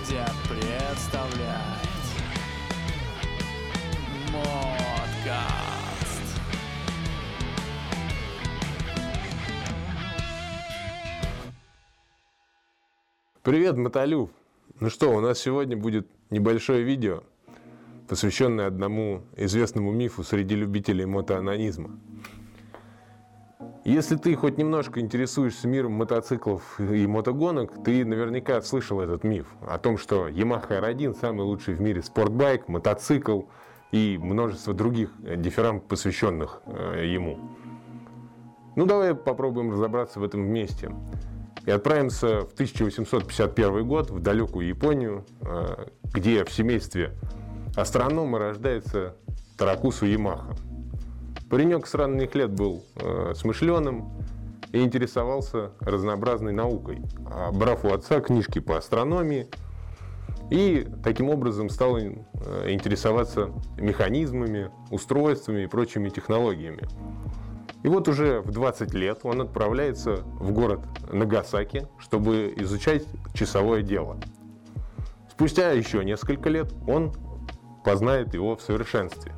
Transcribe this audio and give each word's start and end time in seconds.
Медиа 0.00 0.26
представляет 0.48 1.90
Модкаст 4.32 5.60
Привет, 13.42 13.76
Мотолюб! 13.76 14.32
Ну 14.80 14.88
что, 14.88 15.10
у 15.10 15.20
нас 15.20 15.38
сегодня 15.38 15.76
будет 15.76 16.06
небольшое 16.30 16.82
видео, 16.82 17.22
посвященное 18.08 18.68
одному 18.68 19.22
известному 19.36 19.92
мифу 19.92 20.24
среди 20.24 20.54
любителей 20.54 21.04
мотоанонизма. 21.04 21.90
Если 23.84 24.16
ты 24.16 24.34
хоть 24.36 24.58
немножко 24.58 25.00
интересуешься 25.00 25.66
миром 25.66 25.92
мотоциклов 25.92 26.78
и 26.78 27.06
мотогонок, 27.06 27.82
ты 27.82 28.04
наверняка 28.04 28.60
слышал 28.60 29.00
этот 29.00 29.24
миф 29.24 29.46
о 29.66 29.78
том, 29.78 29.96
что 29.96 30.28
Yamaha 30.28 30.68
R1 30.68 31.18
самый 31.18 31.42
лучший 31.42 31.74
в 31.74 31.80
мире 31.80 32.02
спортбайк, 32.02 32.68
мотоцикл 32.68 33.42
и 33.90 34.18
множество 34.20 34.74
других 34.74 35.10
дифферам, 35.18 35.80
посвященных 35.80 36.60
э, 36.66 37.06
ему. 37.06 37.38
Ну 38.76 38.84
давай 38.84 39.14
попробуем 39.14 39.72
разобраться 39.72 40.20
в 40.20 40.24
этом 40.24 40.44
вместе. 40.44 40.94
И 41.64 41.70
отправимся 41.70 42.42
в 42.42 42.52
1851 42.52 43.86
год 43.86 44.10
в 44.10 44.20
далекую 44.20 44.68
Японию, 44.68 45.24
э, 45.40 45.86
где 46.12 46.44
в 46.44 46.52
семействе 46.52 47.16
астронома 47.76 48.38
рождается 48.38 49.16
Таракусу 49.56 50.04
Ямаха. 50.04 50.54
Паренек 51.50 51.88
с 51.88 51.94
ранних 51.94 52.36
лет 52.36 52.52
был 52.52 52.84
э, 52.94 53.32
смышленым 53.34 54.08
и 54.72 54.82
интересовался 54.82 55.72
разнообразной 55.80 56.52
наукой, 56.52 57.02
а 57.26 57.50
брав 57.50 57.84
у 57.84 57.92
отца 57.92 58.20
книжки 58.20 58.60
по 58.60 58.76
астрономии, 58.76 59.48
и 60.48 60.86
таким 61.02 61.28
образом 61.28 61.68
стал 61.68 61.98
э, 61.98 62.12
интересоваться 62.68 63.50
механизмами, 63.76 64.70
устройствами 64.92 65.64
и 65.64 65.66
прочими 65.66 66.08
технологиями. 66.08 66.88
И 67.82 67.88
вот 67.88 68.06
уже 68.06 68.42
в 68.42 68.52
20 68.52 68.94
лет 68.94 69.20
он 69.24 69.40
отправляется 69.40 70.18
в 70.38 70.52
город 70.52 70.80
Нагасаки, 71.12 71.88
чтобы 71.98 72.54
изучать 72.58 73.02
часовое 73.34 73.82
дело. 73.82 74.18
Спустя 75.32 75.72
еще 75.72 76.04
несколько 76.04 76.48
лет 76.48 76.72
он 76.86 77.12
познает 77.84 78.34
его 78.34 78.54
в 78.54 78.62
совершенстве. 78.62 79.34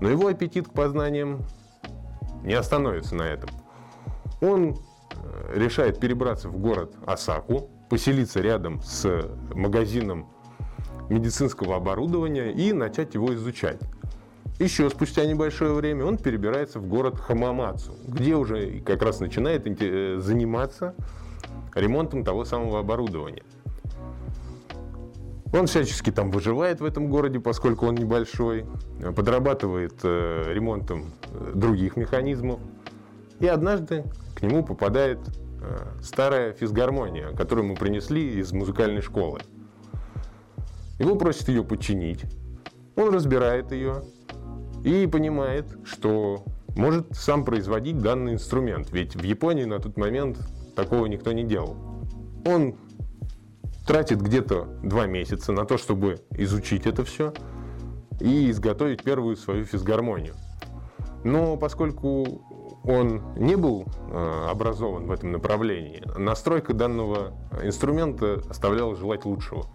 Но 0.00 0.08
его 0.08 0.28
аппетит 0.28 0.68
к 0.68 0.72
познаниям 0.72 1.44
не 2.42 2.54
остановится 2.54 3.14
на 3.14 3.22
этом. 3.22 3.50
Он 4.40 4.76
э, 5.14 5.58
решает 5.58 5.98
перебраться 5.98 6.48
в 6.48 6.58
город 6.58 6.94
Осаку, 7.06 7.70
поселиться 7.88 8.40
рядом 8.40 8.80
с 8.82 9.28
магазином 9.54 10.28
медицинского 11.08 11.76
оборудования 11.76 12.52
и 12.52 12.72
начать 12.72 13.14
его 13.14 13.34
изучать. 13.34 13.80
Еще 14.58 14.88
спустя 14.88 15.24
небольшое 15.26 15.72
время 15.74 16.04
он 16.04 16.16
перебирается 16.16 16.78
в 16.78 16.86
город 16.86 17.18
Хамамацу, 17.18 17.94
где 18.06 18.34
уже 18.34 18.80
как 18.80 19.02
раз 19.02 19.20
начинает 19.20 19.66
э, 19.66 20.18
заниматься 20.18 20.94
ремонтом 21.74 22.24
того 22.24 22.44
самого 22.44 22.80
оборудования. 22.80 23.42
Он 25.52 25.66
всячески 25.66 26.10
там 26.10 26.30
выживает 26.30 26.80
в 26.80 26.84
этом 26.84 27.08
городе, 27.08 27.40
поскольку 27.40 27.86
он 27.86 27.94
небольшой, 27.94 28.66
подрабатывает 29.14 29.94
э, 30.02 30.52
ремонтом 30.52 31.12
э, 31.30 31.52
других 31.54 31.96
механизмов. 31.96 32.60
И 33.38 33.46
однажды 33.46 34.04
к 34.34 34.42
нему 34.42 34.64
попадает 34.64 35.18
э, 35.62 36.02
старая 36.02 36.52
физгармония, 36.52 37.30
которую 37.32 37.68
мы 37.68 37.74
принесли 37.74 38.40
из 38.40 38.52
музыкальной 38.52 39.02
школы. 39.02 39.40
Его 40.98 41.14
просят 41.16 41.48
ее 41.48 41.62
починить. 41.62 42.24
Он 42.96 43.14
разбирает 43.14 43.70
ее 43.70 44.02
и 44.84 45.06
понимает, 45.06 45.66
что 45.84 46.44
может 46.76 47.14
сам 47.14 47.44
производить 47.44 47.98
данный 47.98 48.34
инструмент. 48.34 48.88
Ведь 48.90 49.14
в 49.14 49.22
Японии 49.22 49.64
на 49.64 49.78
тот 49.78 49.96
момент 49.96 50.38
такого 50.74 51.06
никто 51.06 51.32
не 51.32 51.44
делал. 51.44 51.76
Он 52.46 52.76
тратит 53.86 54.20
где-то 54.20 54.64
два 54.82 55.06
месяца 55.06 55.52
на 55.52 55.64
то, 55.64 55.78
чтобы 55.78 56.20
изучить 56.32 56.86
это 56.86 57.04
все 57.04 57.32
и 58.20 58.50
изготовить 58.50 59.02
первую 59.02 59.36
свою 59.36 59.64
физгармонию. 59.64 60.34
Но 61.24 61.56
поскольку 61.56 62.80
он 62.84 63.34
не 63.36 63.56
был 63.56 63.86
э, 64.10 64.46
образован 64.48 65.06
в 65.06 65.10
этом 65.10 65.32
направлении, 65.32 66.02
настройка 66.16 66.72
данного 66.72 67.32
инструмента 67.62 68.42
оставляла 68.48 68.94
желать 68.94 69.24
лучшего. 69.24 69.66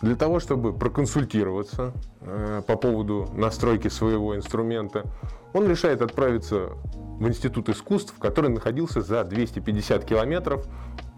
Для 0.00 0.16
того, 0.16 0.40
чтобы 0.40 0.72
проконсультироваться 0.72 1.92
э, 2.22 2.62
по 2.66 2.76
поводу 2.76 3.28
настройки 3.34 3.88
своего 3.88 4.34
инструмента, 4.34 5.04
он 5.52 5.68
решает 5.68 6.00
отправиться 6.00 6.70
в 7.18 7.28
Институт 7.28 7.68
искусств, 7.68 8.14
который 8.18 8.48
находился 8.48 9.02
за 9.02 9.24
250 9.24 10.04
километров 10.06 10.66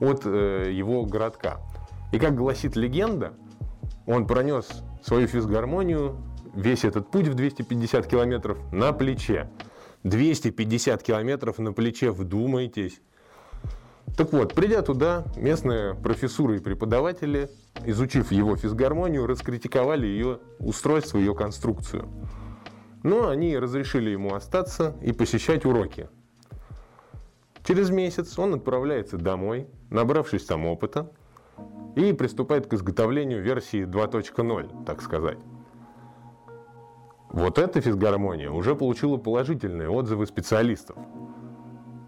от 0.00 0.22
э, 0.24 0.72
его 0.72 1.04
городка. 1.04 1.60
И 2.12 2.18
как 2.18 2.34
гласит 2.34 2.74
легенда, 2.74 3.34
он 4.06 4.26
пронес 4.26 4.82
свою 5.02 5.28
физгармонию, 5.28 6.16
весь 6.54 6.84
этот 6.84 7.08
путь 7.08 7.28
в 7.28 7.34
250 7.34 8.06
километров 8.08 8.58
на 8.72 8.92
плече. 8.92 9.48
250 10.02 11.02
километров 11.04 11.58
на 11.58 11.72
плече, 11.72 12.10
вдумайтесь. 12.10 13.00
Так 14.16 14.32
вот, 14.32 14.54
придя 14.54 14.82
туда, 14.82 15.24
местные 15.36 15.94
профессуры 15.94 16.56
и 16.56 16.60
преподаватели, 16.60 17.50
изучив 17.86 18.30
его 18.30 18.56
физгармонию, 18.56 19.26
раскритиковали 19.26 20.06
ее 20.06 20.38
устройство, 20.58 21.18
ее 21.18 21.34
конструкцию. 21.34 22.08
Но 23.02 23.28
они 23.28 23.56
разрешили 23.58 24.10
ему 24.10 24.34
остаться 24.34 24.94
и 25.00 25.12
посещать 25.12 25.64
уроки. 25.64 26.08
Через 27.64 27.90
месяц 27.90 28.38
он 28.38 28.54
отправляется 28.54 29.16
домой, 29.16 29.66
набравшись 29.88 30.44
там 30.44 30.66
опыта, 30.66 31.10
и 31.96 32.12
приступает 32.12 32.66
к 32.66 32.74
изготовлению 32.74 33.42
версии 33.42 33.84
2.0, 33.84 34.84
так 34.84 35.00
сказать. 35.00 35.38
Вот 37.30 37.58
эта 37.58 37.80
физгармония 37.80 38.50
уже 38.50 38.74
получила 38.74 39.16
положительные 39.16 39.88
отзывы 39.88 40.26
специалистов. 40.26 40.96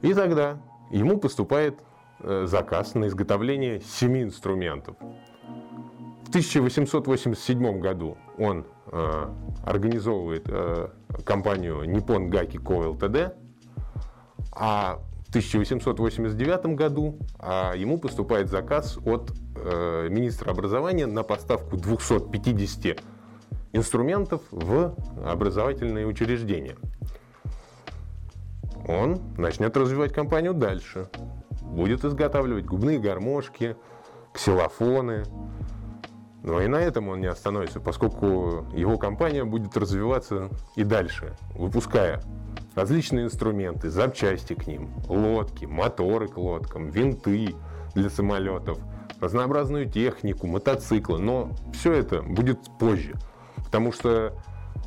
И 0.03 0.13
тогда 0.13 0.61
ему 0.91 1.19
поступает 1.19 1.81
заказ 2.47 2.95
на 2.95 3.07
изготовление 3.07 3.81
семи 3.81 4.23
инструментов. 4.23 4.97
В 4.99 6.29
1887 6.29 7.81
году 7.81 8.19
он 8.39 8.67
э, 8.91 9.27
организовывает 9.65 10.45
э, 10.49 10.89
компанию 11.25 11.85
Nippon 11.85 12.31
Gaki 12.31 12.61
Co. 12.61 12.97
Ltd., 12.99 13.35
а 14.53 15.01
1889 15.35 16.77
году 16.77 17.19
а 17.41 17.75
ему 17.75 17.99
поступает 17.99 18.49
заказ 18.49 18.99
от 19.05 19.33
э, 19.57 20.07
министра 20.09 20.53
образования 20.53 21.07
на 21.07 21.25
поставку 21.25 21.77
250 21.77 23.03
инструментов 23.73 24.43
в 24.53 24.95
образовательные 25.25 26.07
учреждения. 26.07 26.77
Он 28.87 29.21
начнет 29.37 29.77
развивать 29.77 30.13
компанию 30.13 30.55
дальше. 30.55 31.09
Будет 31.65 32.05
изготавливать 32.05 32.67
губные 32.67 32.99
гармошки, 32.99 33.77
ксилофоны. 34.33 35.25
Но 36.43 36.61
и 36.61 36.67
на 36.67 36.77
этом 36.77 37.09
он 37.09 37.21
не 37.21 37.27
остановится, 37.27 37.81
поскольку 37.81 38.67
его 38.75 38.99
компания 38.99 39.45
будет 39.45 39.77
развиваться 39.77 40.51
и 40.77 40.85
дальше, 40.85 41.35
выпуская 41.55 42.23
различные 42.75 43.25
инструменты, 43.25 43.89
запчасти 43.89 44.55
к 44.55 44.67
ним, 44.67 44.91
лодки, 45.09 45.65
моторы 45.65 46.29
к 46.29 46.37
лодкам, 46.37 46.91
винты 46.91 47.55
для 47.95 48.11
самолетов, 48.11 48.79
разнообразную 49.21 49.89
технику, 49.91 50.47
мотоциклы. 50.47 51.19
Но 51.19 51.51
все 51.73 51.93
это 51.93 52.23
будет 52.23 52.59
позже, 52.79 53.15
потому 53.57 53.93
что 53.93 54.35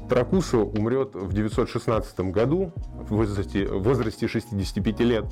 Тракуса 0.09 0.59
умрет 0.59 1.15
в 1.15 1.33
916 1.33 2.19
году 2.31 2.71
в 2.93 3.15
возрасте, 3.15 3.67
в 3.67 3.83
возрасте 3.83 4.27
65 4.27 4.99
лет, 5.01 5.25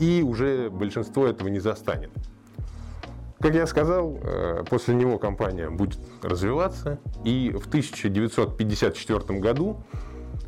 и 0.00 0.22
уже 0.22 0.70
большинство 0.70 1.26
этого 1.26 1.48
не 1.48 1.60
застанет. 1.60 2.10
Как 3.40 3.54
я 3.54 3.66
сказал, 3.66 4.18
э, 4.20 4.64
после 4.68 4.94
него 4.94 5.18
компания 5.18 5.70
будет 5.70 6.00
развиваться, 6.22 6.98
и 7.24 7.52
в 7.52 7.68
1954 7.68 9.38
году 9.38 9.78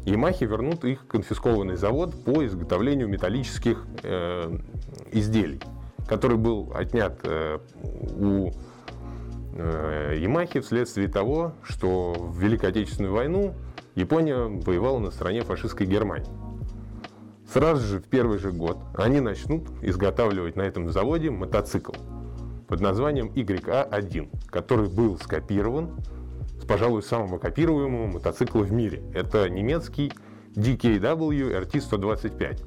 Ямахи 0.04 0.44
вернут 0.44 0.84
их 0.84 1.06
конфискованный 1.06 1.76
завод 1.76 2.24
по 2.24 2.44
изготовлению 2.44 3.08
металлических 3.08 3.86
э, 4.02 4.58
изделий, 5.12 5.60
который 6.08 6.36
был 6.36 6.72
отнят 6.74 7.20
э, 7.24 7.58
у 7.84 8.50
э, 9.54 10.16
Ямахи 10.18 10.60
вследствие 10.60 11.06
того, 11.06 11.52
что 11.62 12.12
в 12.14 12.40
Великой 12.40 12.70
Отечественную 12.70 13.14
войну 13.14 13.54
Япония 13.94 14.36
воевала 14.36 14.98
на 14.98 15.10
стороне 15.10 15.42
фашистской 15.42 15.86
Германии. 15.86 16.39
Сразу 17.52 17.84
же 17.84 17.98
в 17.98 18.04
первый 18.04 18.38
же 18.38 18.52
год 18.52 18.78
они 18.94 19.18
начнут 19.18 19.68
изготавливать 19.82 20.54
на 20.54 20.62
этом 20.62 20.88
заводе 20.90 21.30
мотоцикл. 21.30 21.92
под 22.68 22.80
названием 22.80 23.26
YA1, 23.32 24.46
который 24.46 24.88
был 24.88 25.18
скопирован 25.18 25.96
с, 26.62 26.64
пожалуй, 26.64 27.02
самого 27.02 27.38
копируемого 27.38 28.06
мотоцикла 28.06 28.60
в 28.60 28.70
мире. 28.70 29.02
Это 29.12 29.50
немецкий 29.50 30.12
DKW 30.54 31.60
RT-125. 31.66 32.64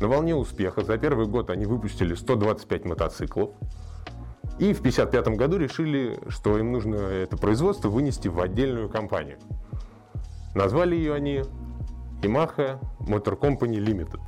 На 0.00 0.08
волне 0.08 0.34
успеха 0.34 0.82
за 0.82 0.98
первый 0.98 1.26
год 1.28 1.50
они 1.50 1.66
выпустили 1.66 2.14
125 2.14 2.84
мотоциклов. 2.84 3.50
И 4.58 4.72
в 4.74 4.80
1955 4.80 5.36
году 5.36 5.56
решили, 5.56 6.18
что 6.26 6.58
им 6.58 6.72
нужно 6.72 6.96
это 6.96 7.36
производство 7.36 7.88
вынести 7.88 8.26
в 8.26 8.40
отдельную 8.40 8.88
компанию. 8.88 9.38
Назвали 10.56 10.96
ее 10.96 11.14
они 11.14 11.44
Yamaha 12.22 12.78
Motor 13.00 13.38
Company 13.38 13.78
Limited. 13.78 14.20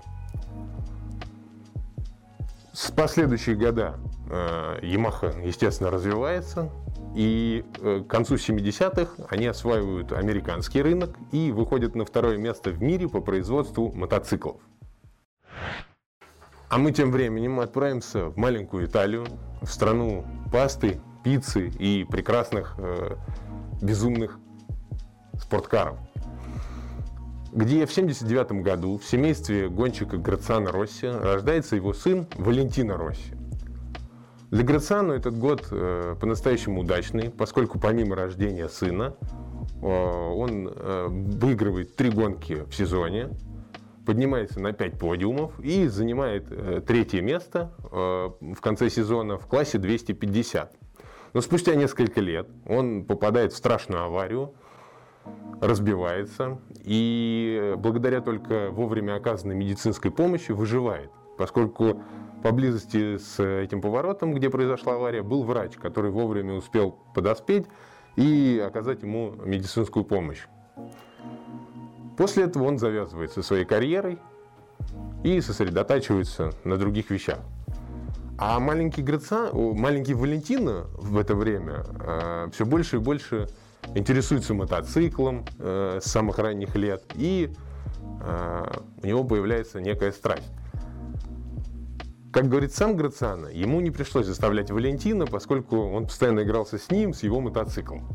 С 2.73 2.91
последующие 2.91 3.55
года 3.55 3.99
э, 4.31 4.79
Yamaha, 4.83 5.47
естественно, 5.47 5.91
развивается, 5.91 6.71
и 7.15 7.65
э, 7.81 8.01
к 8.01 8.11
концу 8.11 8.37
70-х 8.37 9.27
они 9.29 9.47
осваивают 9.47 10.13
американский 10.13 10.81
рынок 10.81 11.15
и 11.33 11.53
выходят 11.53 11.95
на 11.95 12.07
второе 12.07 12.39
место 12.39 12.71
в 12.71 12.83
мире 12.83 13.09
по 13.09 13.21
производству 13.21 13.93
мотоциклов. 13.93 14.57
А 16.71 16.79
мы 16.79 16.93
тем 16.93 17.11
временем 17.11 17.61
отправимся 17.61 18.31
в 18.31 18.39
маленькую 18.39 18.87
Италию, 18.87 19.27
в 19.61 19.71
страну 19.71 20.25
пасты, 20.51 20.99
пиццы 21.23 21.69
и 21.69 22.05
прекрасных 22.05 22.75
э, 22.79 23.17
безумных 23.83 24.39
спорткаров 25.39 25.99
где 27.53 27.85
в 27.85 27.91
1979 27.91 28.65
году 28.65 28.99
в 28.99 29.05
семействе 29.05 29.69
гонщика 29.69 30.17
Грациана 30.17 30.73
Росси 30.73 31.07
рождается 31.07 31.77
его 31.77 31.93
сын 31.93 32.27
Валентино 32.37 32.97
Росси. 32.97 33.35
Для 34.51 34.65
Грациано 34.65 35.13
этот 35.13 35.39
год 35.39 35.67
э, 35.71 36.17
по-настоящему 36.19 36.81
удачный, 36.81 37.31
поскольку 37.31 37.79
помимо 37.79 38.17
рождения 38.17 38.69
сына 38.69 39.17
э, 39.83 39.87
он 39.87 40.69
э, 40.69 41.07
выигрывает 41.09 41.95
три 41.95 42.11
гонки 42.11 42.65
в 42.69 42.75
сезоне, 42.75 43.31
поднимается 44.07 44.61
на 44.61 44.73
5 44.73 44.99
подиумов 44.99 45.59
и 45.61 45.87
занимает 45.89 46.47
э, 46.51 46.83
третье 46.87 47.21
место 47.21 47.73
э, 47.91 48.31
в 48.55 48.61
конце 48.61 48.89
сезона 48.89 49.37
в 49.37 49.47
классе 49.47 49.79
250. 49.79 50.75
Но 51.35 51.41
спустя 51.41 51.75
несколько 51.75 52.21
лет 52.21 52.49
он 52.67 53.05
попадает 53.05 53.53
в 53.53 53.57
страшную 53.57 54.03
аварию, 54.05 54.55
разбивается 55.61 56.59
и 56.85 57.75
благодаря 57.79 58.21
только 58.21 58.71
вовремя 58.71 59.17
оказанной 59.17 59.55
медицинской 59.55 60.11
помощи 60.11 60.53
выживает, 60.53 61.11
поскольку 61.39 62.03
поблизости 62.43 63.19
с 63.19 63.41
этим 63.43 63.81
поворотом, 63.81 64.35
где 64.35 64.51
произошла 64.51 64.95
авария, 64.95 65.23
был 65.23 65.45
врач, 65.45 65.77
который 65.77 66.11
вовремя 66.11 66.55
успел 66.55 66.99
подоспеть 67.15 67.67
и 68.17 68.63
оказать 68.67 69.03
ему 69.03 69.35
медицинскую 69.45 70.05
помощь. 70.05 70.47
После 72.17 72.45
этого 72.45 72.65
он 72.65 72.79
завязывает 72.79 73.33
со 73.33 73.43
своей 73.43 73.65
карьерой 73.65 74.19
и 75.23 75.41
сосредотачивается 75.41 76.53
на 76.65 76.77
других 76.77 77.11
вещах. 77.11 77.39
А 78.39 78.59
маленький 78.59 79.03
Граца, 79.03 79.51
маленький 79.53 80.15
Валентина 80.15 80.87
в 80.95 81.17
это 81.17 81.35
время 81.35 81.85
э, 82.01 82.49
все 82.53 82.67
больше 82.67 82.97
и 82.97 82.99
больше 82.99 83.49
интересуется 83.95 84.55
мотоциклом 84.55 85.45
э, 85.59 86.01
с 86.03 86.11
самых 86.11 86.39
ранних 86.39 86.75
лет, 86.77 87.05
и 87.15 87.53
э, 88.21 88.81
у 89.03 89.07
него 89.07 89.25
появляется 89.25 89.81
некая 89.81 90.13
страсть. 90.13 90.51
Как 92.33 92.49
говорит 92.49 92.73
сам 92.73 92.97
Грациано, 92.97 93.49
ему 93.49 93.81
не 93.83 93.91
пришлось 93.91 94.27
заставлять 94.27 94.71
Валентина, 94.71 95.27
поскольку 95.27 95.77
он 95.77 96.07
постоянно 96.07 96.41
игрался 96.41 96.79
с 96.79 96.91
ним, 96.91 97.13
с 97.13 97.23
его 97.23 97.41
мотоциклом. 97.41 98.09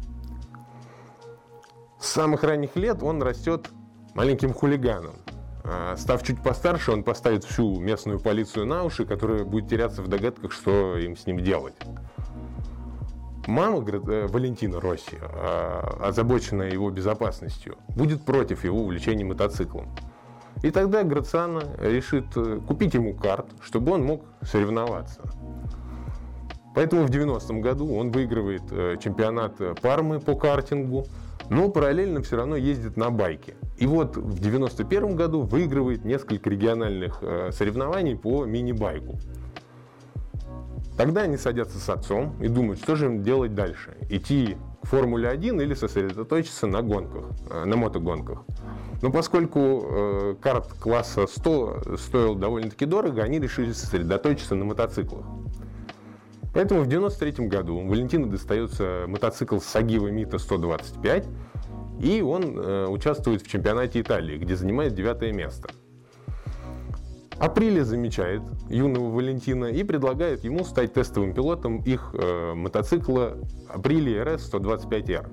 С 2.00 2.08
самых 2.08 2.44
ранних 2.44 2.76
лет 2.76 3.04
он 3.04 3.22
растет 3.22 3.70
маленьким 4.16 4.54
хулиганом. 4.54 5.18
А, 5.64 5.96
став 5.98 6.24
чуть 6.24 6.42
постарше, 6.42 6.92
он 6.92 7.04
поставит 7.04 7.44
всю 7.44 7.80
местную 7.80 8.20
полицию 8.20 8.66
на 8.66 8.84
уши, 8.84 9.06
которая 9.06 9.44
будет 9.44 9.70
теряться 9.70 10.02
в 10.02 10.08
догадках, 10.08 10.52
что 10.52 10.98
им 10.98 11.16
с 11.16 11.28
ним 11.28 11.40
делать. 11.44 11.76
Мама, 13.48 13.80
говорит, 13.80 14.08
э, 14.10 14.28
Валентина 14.28 14.82
Росси, 14.82 15.18
а, 15.22 15.98
озабоченная 16.02 16.70
его 16.70 16.90
безопасностью, 16.92 17.78
будет 17.88 18.22
против 18.24 18.66
его 18.66 18.82
увлечения 18.82 19.24
мотоциклом. 19.24 19.88
И 20.64 20.70
тогда 20.70 21.04
Грациано 21.04 21.64
решит 21.80 22.26
э, 22.36 22.60
купить 22.68 22.94
ему 22.94 23.14
карт, 23.14 23.46
чтобы 23.62 23.94
он 23.94 24.04
мог 24.04 24.26
соревноваться. 24.42 25.22
Поэтому 26.76 27.06
в 27.08 27.10
90-м 27.10 27.62
году 27.62 27.96
он 27.96 28.12
выигрывает 28.12 28.64
э, 28.72 28.98
чемпионат 29.02 29.56
Пармы 29.82 30.20
по 30.20 30.36
картингу, 30.36 31.06
но 31.50 31.70
параллельно 31.70 32.22
все 32.24 32.36
равно 32.36 32.58
ездит 32.58 32.98
на 32.98 33.12
байке. 33.12 33.56
И 33.78 33.88
вот 33.88 34.18
в 34.18 34.40
91 34.42 35.16
году 35.16 35.44
выигрывает 35.44 36.04
несколько 36.04 36.50
региональных 36.50 37.24
соревнований 37.52 38.18
по 38.18 38.44
мини-байку. 38.44 39.18
Тогда 40.98 41.22
они 41.22 41.38
садятся 41.38 41.78
с 41.78 41.90
отцом 41.90 42.36
и 42.42 42.48
думают, 42.48 42.80
что 42.80 42.96
же 42.96 43.06
им 43.06 43.22
делать 43.22 43.54
дальше. 43.54 43.96
Идти 44.10 44.58
к 44.82 44.88
Формуле 44.88 45.30
1 45.30 45.62
или 45.62 45.76
сосредоточиться 45.76 46.66
на 46.66 46.82
гонках, 46.82 47.26
э, 47.52 47.66
на 47.66 47.78
мотогонках. 47.78 48.44
Но 49.04 49.12
поскольку 49.12 49.60
э, 49.60 50.36
карт 50.42 50.74
класса 50.80 51.28
100 51.28 51.98
стоил 51.98 52.34
довольно-таки 52.34 52.86
дорого, 52.86 53.22
они 53.22 53.40
решили 53.40 53.74
сосредоточиться 53.74 54.56
на 54.56 54.66
мотоциклах. 54.66 55.26
Поэтому 56.56 56.80
в 56.80 56.88
1993 56.88 57.48
году 57.48 57.88
Валентину 57.88 58.26
достается 58.26 59.06
мотоцикл 59.08 59.60
Сагива 59.60 60.08
Мита 60.08 60.40
125, 60.40 61.28
и 62.00 62.22
он 62.24 62.58
э, 62.58 62.88
участвует 62.88 63.44
в 63.44 63.48
чемпионате 63.48 64.02
Италии, 64.02 64.40
где 64.40 64.56
занимает 64.56 64.96
девятое 64.96 65.32
место. 65.32 65.70
Априле 67.40 67.86
замечает 67.86 68.42
юного 68.68 69.12
Валентина 69.12 69.66
и 69.66 69.84
предлагает 69.84 70.44
ему 70.44 70.64
стать 70.64 70.94
тестовым 70.94 71.34
пилотом 71.34 71.82
их 71.82 72.10
э, 72.14 72.54
мотоцикла 72.56 73.38
Априле 73.70 74.24
RS 74.24 74.52
125R. 74.52 75.30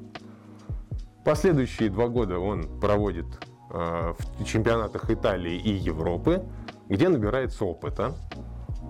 Последующие 1.25 1.89
два 1.89 2.09
года 2.09 2.39
он 2.39 2.79
проводит 2.79 3.27
э, 3.71 4.13
в 4.39 4.45
чемпионатах 4.45 5.11
Италии 5.11 5.57
и 5.57 5.71
Европы, 5.71 6.43
где 6.91 7.09
набирается 7.09 7.65
опыта. 7.65 8.15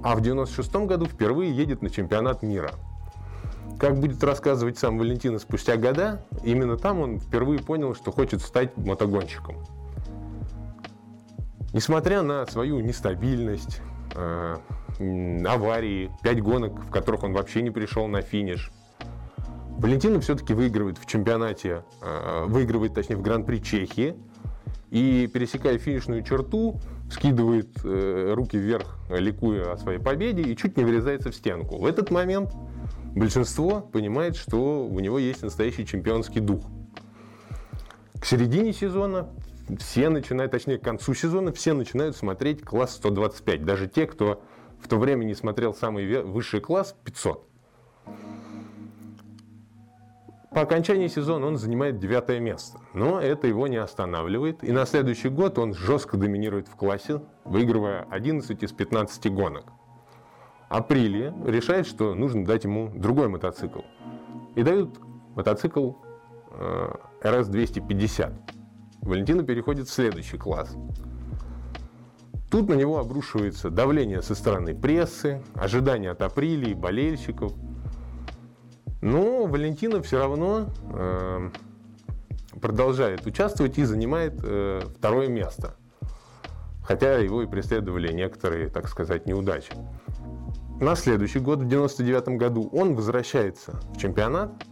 А 0.02 0.16
в 0.16 0.20
1996 0.20 0.74
году 0.86 1.06
впервые 1.06 1.52
едет 1.52 1.82
на 1.82 1.90
чемпионат 1.90 2.42
мира. 2.42 2.72
Как 3.78 3.98
будет 3.98 4.22
рассказывать 4.24 4.76
сам 4.76 4.98
Валентина 4.98 5.38
спустя 5.38 5.76
года, 5.76 6.26
именно 6.42 6.76
там 6.76 7.00
он 7.00 7.20
впервые 7.20 7.60
понял, 7.60 7.94
что 7.94 8.10
хочет 8.10 8.42
стать 8.42 8.76
мотогонщиком. 8.76 9.56
Несмотря 11.74 12.22
на 12.22 12.46
свою 12.46 12.78
нестабильность, 12.78 13.82
э, 14.14 14.56
аварии, 15.44 16.08
пять 16.22 16.40
гонок, 16.40 16.78
в 16.84 16.88
которых 16.88 17.24
он 17.24 17.32
вообще 17.32 17.62
не 17.62 17.70
пришел 17.70 18.06
на 18.06 18.22
финиш, 18.22 18.70
Валентина 19.78 20.20
все-таки 20.20 20.54
выигрывает 20.54 20.98
в 20.98 21.06
чемпионате, 21.06 21.82
э, 22.00 22.44
выигрывает, 22.46 22.94
точнее, 22.94 23.16
в 23.16 23.22
Гран-при 23.22 23.58
Чехии, 23.58 24.14
и, 24.92 25.28
пересекая 25.34 25.78
финишную 25.78 26.22
черту, 26.22 26.80
скидывает 27.10 27.70
э, 27.82 28.34
руки 28.36 28.56
вверх, 28.56 28.96
ликуя 29.10 29.72
о 29.72 29.76
своей 29.76 29.98
победе, 29.98 30.42
и 30.42 30.56
чуть 30.56 30.76
не 30.76 30.84
врезается 30.84 31.32
в 31.32 31.34
стенку. 31.34 31.78
В 31.78 31.86
этот 31.86 32.12
момент 32.12 32.52
большинство 33.16 33.80
понимает, 33.80 34.36
что 34.36 34.86
у 34.86 35.00
него 35.00 35.18
есть 35.18 35.42
настоящий 35.42 35.84
чемпионский 35.84 36.40
дух. 36.40 36.62
К 38.20 38.24
середине 38.24 38.72
сезона 38.72 39.28
все 39.78 40.08
начинают, 40.08 40.52
точнее, 40.52 40.78
к 40.78 40.82
концу 40.82 41.14
сезона 41.14 41.52
все 41.52 41.72
начинают 41.72 42.16
смотреть 42.16 42.62
класс 42.62 42.96
125. 42.96 43.64
Даже 43.64 43.88
те, 43.88 44.06
кто 44.06 44.42
в 44.78 44.88
то 44.88 44.98
время 44.98 45.24
не 45.24 45.34
смотрел 45.34 45.74
самый 45.74 46.22
высший 46.22 46.60
класс 46.60 46.94
500. 47.04 47.48
По 50.50 50.60
окончании 50.60 51.08
сезона 51.08 51.46
он 51.46 51.56
занимает 51.56 51.98
девятое 51.98 52.38
место, 52.38 52.78
но 52.92 53.20
это 53.20 53.48
его 53.48 53.66
не 53.66 53.76
останавливает. 53.76 54.62
И 54.62 54.70
на 54.70 54.86
следующий 54.86 55.28
год 55.28 55.58
он 55.58 55.74
жестко 55.74 56.16
доминирует 56.16 56.68
в 56.68 56.76
классе, 56.76 57.22
выигрывая 57.44 58.06
11 58.10 58.62
из 58.62 58.72
15 58.72 59.32
гонок. 59.32 59.64
Априлия 60.68 61.34
решает, 61.44 61.88
что 61.88 62.14
нужно 62.14 62.44
дать 62.44 62.64
ему 62.64 62.92
другой 62.94 63.28
мотоцикл. 63.28 63.80
И 64.54 64.62
дают 64.62 65.00
мотоцикл 65.34 65.92
э, 66.52 66.92
RS-250. 67.22 68.32
Валентина 69.04 69.42
переходит 69.42 69.88
в 69.88 69.92
следующий 69.92 70.38
класс. 70.38 70.74
Тут 72.50 72.68
на 72.68 72.74
него 72.74 72.98
обрушивается 72.98 73.68
давление 73.68 74.22
со 74.22 74.34
стороны 74.34 74.74
прессы, 74.74 75.42
ожидания 75.54 76.10
от 76.10 76.22
апрелии, 76.22 76.72
болельщиков. 76.72 77.52
Но 79.02 79.44
Валентина 79.46 80.00
все 80.02 80.18
равно 80.18 80.68
э, 80.94 81.50
продолжает 82.62 83.26
участвовать 83.26 83.76
и 83.76 83.84
занимает 83.84 84.40
э, 84.42 84.80
второе 84.96 85.28
место. 85.28 85.76
Хотя 86.82 87.18
его 87.18 87.42
и 87.42 87.46
преследовали 87.46 88.12
некоторые, 88.12 88.68
так 88.68 88.88
сказать, 88.88 89.26
неудачи. 89.26 89.72
на 90.80 90.96
следующий 90.96 91.40
год, 91.40 91.58
в 91.58 91.68
99 91.68 92.38
году, 92.38 92.70
он 92.72 92.94
возвращается 92.94 93.80
в 93.94 93.98
чемпионат 93.98 94.64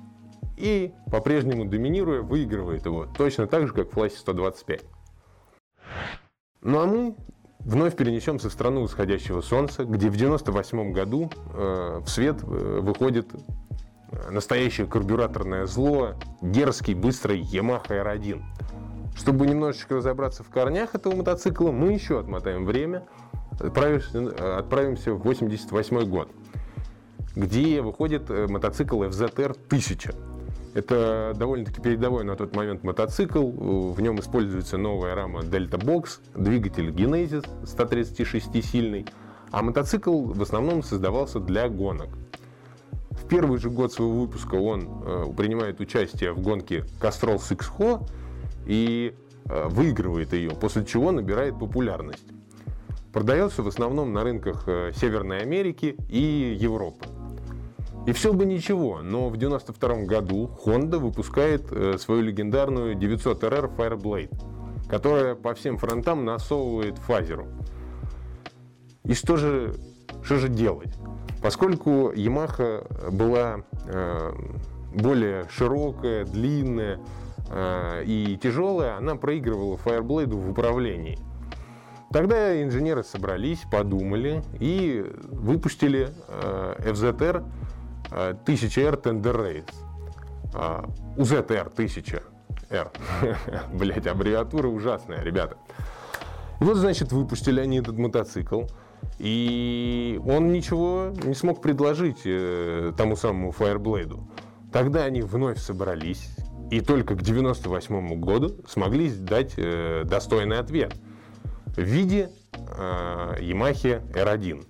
и 0.57 0.93
по-прежнему 1.11 1.65
доминируя, 1.65 2.23
выигрывает 2.23 2.87
его. 2.87 3.07
Точно 3.07 3.47
так 3.47 3.67
же, 3.67 3.73
как 3.73 3.91
в 3.91 3.95
классе 3.95 4.17
125. 4.19 4.83
Ну 6.63 6.81
а 6.81 6.87
мы 6.87 7.17
вновь 7.61 7.97
перенесемся 7.97 8.49
в 8.49 8.53
страну 8.53 8.83
восходящего 8.83 9.41
солнца, 9.41 9.85
где 9.85 10.09
в 10.09 10.17
98 10.17 10.93
году 10.93 11.31
э, 11.55 12.01
в 12.05 12.09
свет 12.09 12.43
э, 12.43 12.81
выходит 12.81 13.29
настоящее 14.31 14.87
карбюраторное 14.87 15.67
зло, 15.67 16.15
дерзкий, 16.41 16.95
быстрый 16.95 17.41
Yamaha 17.41 17.87
R1. 17.89 18.43
Чтобы 19.17 19.47
немножечко 19.47 19.97
разобраться 19.97 20.43
в 20.43 20.49
корнях 20.49 20.95
этого 20.95 21.15
мотоцикла, 21.15 21.71
мы 21.71 21.93
еще 21.93 22.19
отмотаем 22.19 22.65
время, 22.65 23.05
отправимся, 23.59 24.59
отправимся 24.59 25.13
в 25.13 25.23
88 25.23 26.05
год, 26.09 26.31
где 27.35 27.83
выходит 27.83 28.31
э, 28.31 28.47
мотоцикл 28.49 29.03
FZR 29.03 29.51
1000. 29.67 30.15
Это 30.75 31.35
довольно-таки 31.37 31.83
передовой 31.83 32.25
на 32.25 32.35
тот 32.35 32.57
момент 32.57 32.83
мотоцикл. 32.83 33.47
В 33.93 34.01
нем 34.01 34.21
используется 34.21 34.79
новая 34.79 35.15
рама 35.15 35.41
Delta 35.41 35.79
Box, 35.79 36.21
двигатель 36.35 36.89
Genesis 36.91 37.47
136-сильный. 37.65 39.07
А 39.51 39.63
мотоцикл 39.63 40.33
в 40.33 40.41
основном 40.41 40.83
создавался 40.83 41.39
для 41.41 41.69
гонок. 41.69 42.09
В 43.11 43.29
первый 43.29 43.59
же 43.59 43.69
год 43.69 43.93
своего 43.93 44.23
выпуска 44.23 44.55
он 44.55 44.89
э, 45.05 45.27
принимает 45.37 45.81
участие 45.81 46.33
в 46.33 46.41
гонке 46.41 46.85
Castrol 47.01 47.37
Six 47.37 47.67
Ho 47.79 48.09
и 48.67 49.15
э, 49.45 49.69
выигрывает 49.69 50.33
ее, 50.33 50.51
после 50.51 50.87
чего 50.87 51.13
набирает 51.13 51.59
популярность. 51.59 52.27
Продается 53.13 53.63
в 53.63 53.69
основном 53.69 54.15
на 54.15 54.25
рынках 54.25 54.65
э, 54.67 54.93
Северной 54.97 55.43
Америки 55.43 55.97
и 56.09 56.57
Европы. 56.59 57.05
И 58.05 58.13
все 58.13 58.33
бы 58.33 58.45
ничего, 58.47 59.01
но 59.01 59.29
в 59.29 59.35
1992 59.35 60.07
году 60.07 60.51
Honda 60.65 60.99
выпускает 60.99 61.71
э, 61.71 61.99
свою 61.99 62.23
легендарную 62.23 62.97
900RR 62.97 63.77
Fireblade, 63.77 64.35
которая 64.89 65.37
по 65.37 65.55
всем 65.55 65.79
фронтам 65.79 66.25
насовывает 66.25 66.99
фазеру. 66.99 67.47
И 69.05 69.15
что 69.15 69.37
же, 69.37 69.75
что 70.25 70.37
же 70.37 70.49
делать? 70.49 70.93
Поскольку 71.43 72.13
Yamaha 72.13 73.11
была 73.13 73.63
э, 73.87 74.33
более 74.95 75.49
широкая, 75.49 76.25
длинная 76.25 77.01
э, 77.51 78.05
и 78.05 78.37
тяжелая, 78.43 78.97
она 78.97 79.15
проигрывала 79.15 79.77
Fireblade 79.77 80.35
в 80.35 80.51
управлении. 80.51 81.19
Тогда 82.13 82.63
инженеры 82.63 83.03
собрались, 83.05 83.63
подумали 83.71 84.43
и 84.61 85.05
выпустили 85.31 86.11
э, 86.29 86.75
FZR 86.91 87.45
1000R 88.15 89.03
Tender 89.03 89.35
Race. 89.37 89.73
UZR 91.17 91.73
1000R. 91.75 92.23
Блять, 93.75 94.07
аббревиатура 94.07 94.69
ужасная, 94.69 95.23
ребята. 95.23 95.57
И 96.61 96.65
вот, 96.65 96.77
значит, 96.77 97.13
выпустили 97.13 97.61
они 97.61 97.79
этот 97.79 97.99
мотоцикл. 97.99 98.63
И 99.19 100.21
он 100.25 100.53
ничего 100.53 101.13
не 101.25 101.35
смог 101.35 101.61
предложить 101.61 102.21
э, 102.25 102.93
тому 102.97 103.17
самому 103.17 103.51
Fireblade. 103.51 104.21
Тогда 104.73 105.05
они 105.05 105.23
вновь 105.23 105.59
собрались 105.59 106.29
и 106.71 106.81
только 106.81 107.15
к 107.15 107.23
98 107.23 108.21
году 108.21 108.57
смогли 108.67 109.11
дать 109.11 109.55
э, 109.57 110.05
достойный 110.05 110.59
ответ 110.59 110.95
в 111.67 111.81
виде 111.83 112.31
э, 112.53 113.37
Yamaha 113.41 114.03
R1. 114.13 114.67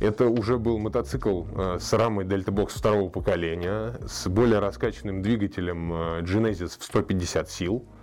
Это 0.00 0.28
уже 0.28 0.58
был 0.58 0.78
мотоцикл 0.78 1.44
э, 1.56 1.78
с 1.80 1.92
рамой 1.92 2.24
Delta 2.24 2.52
Box 2.54 2.78
второго 2.78 3.08
поколения, 3.08 3.94
с 4.06 4.28
более 4.28 4.60
раскачанным 4.60 5.22
двигателем 5.22 5.92
э, 5.92 6.20
Genesis 6.22 6.78
в 6.78 6.84
150 6.84 7.50
сил– 7.50 7.84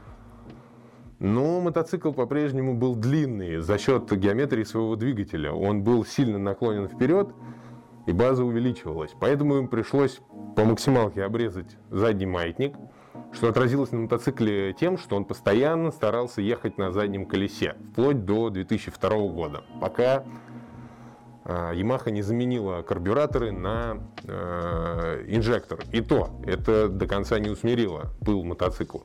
но 1.20 1.62
мотоцикл 1.62 2.12
по-прежнему 2.12 2.76
был 2.76 2.96
длинный 2.96 3.58
за 3.58 3.78
счет 3.78 4.12
геометрии 4.12 4.64
своего 4.64 4.96
двигателя. 4.96 5.52
Он 5.54 5.82
был 5.82 6.06
сильно 6.06 6.38
наклонен 6.38 6.88
вперед, 6.88 7.30
и 8.06 8.12
база 8.12 8.44
увеличивалась. 8.44 9.12
Поэтому 9.20 9.58
им 9.58 9.68
пришлось 9.68 10.20
по 10.56 10.66
максималке 10.66 11.24
обрезать 11.24 11.78
задний 11.90 12.26
маятник, 12.26 12.76
что 13.32 13.48
отразилось 13.50 13.92
на 13.92 14.02
мотоцикле 14.02 14.74
тем, 14.74 14.98
что 14.98 15.16
он 15.16 15.26
постоянно 15.26 15.92
старался 15.92 16.42
ехать 16.42 16.78
на 16.78 16.92
заднем 16.92 17.26
колесе, 17.26 17.76
вплоть 17.92 18.26
до 18.26 18.50
2002 18.50 19.10
года, 19.30 19.64
пока 19.82 20.26
Yamaha 21.46 22.10
не 22.10 22.24
заменила 22.24 22.82
карбюраторы 22.82 23.52
на 23.52 23.98
э, 24.24 25.26
инжектор. 25.28 25.80
И 25.92 26.02
то, 26.02 26.42
это 26.46 26.90
до 26.90 27.08
конца 27.08 27.40
не 27.40 27.50
усмирило 27.50 28.12
пыл 28.26 28.44
мотоцикла. 28.44 29.02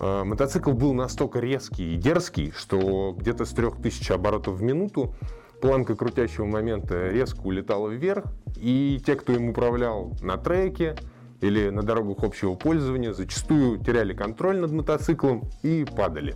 Э, 0.00 0.24
мотоцикл 0.24 0.72
был 0.72 0.94
настолько 0.94 1.38
резкий 1.38 1.94
и 1.94 1.96
дерзкий, 1.96 2.50
что 2.56 3.14
где-то 3.18 3.44
с 3.44 3.50
3000 3.50 4.12
оборотов 4.12 4.54
в 4.56 4.62
минуту 4.62 5.14
планка 5.60 5.94
крутящего 5.94 6.46
момента 6.46 7.08
резко 7.08 7.40
улетала 7.42 7.88
вверх, 7.88 8.24
и 8.56 9.00
те, 9.04 9.14
кто 9.14 9.32
им 9.32 9.50
управлял 9.50 10.12
на 10.22 10.36
треке 10.36 10.96
или 11.40 11.68
на 11.70 11.82
дорогах 11.82 12.24
общего 12.24 12.54
пользования, 12.54 13.12
зачастую 13.12 13.78
теряли 13.78 14.14
контроль 14.14 14.58
над 14.58 14.72
мотоциклом 14.72 15.44
и 15.62 15.84
падали. 15.84 16.34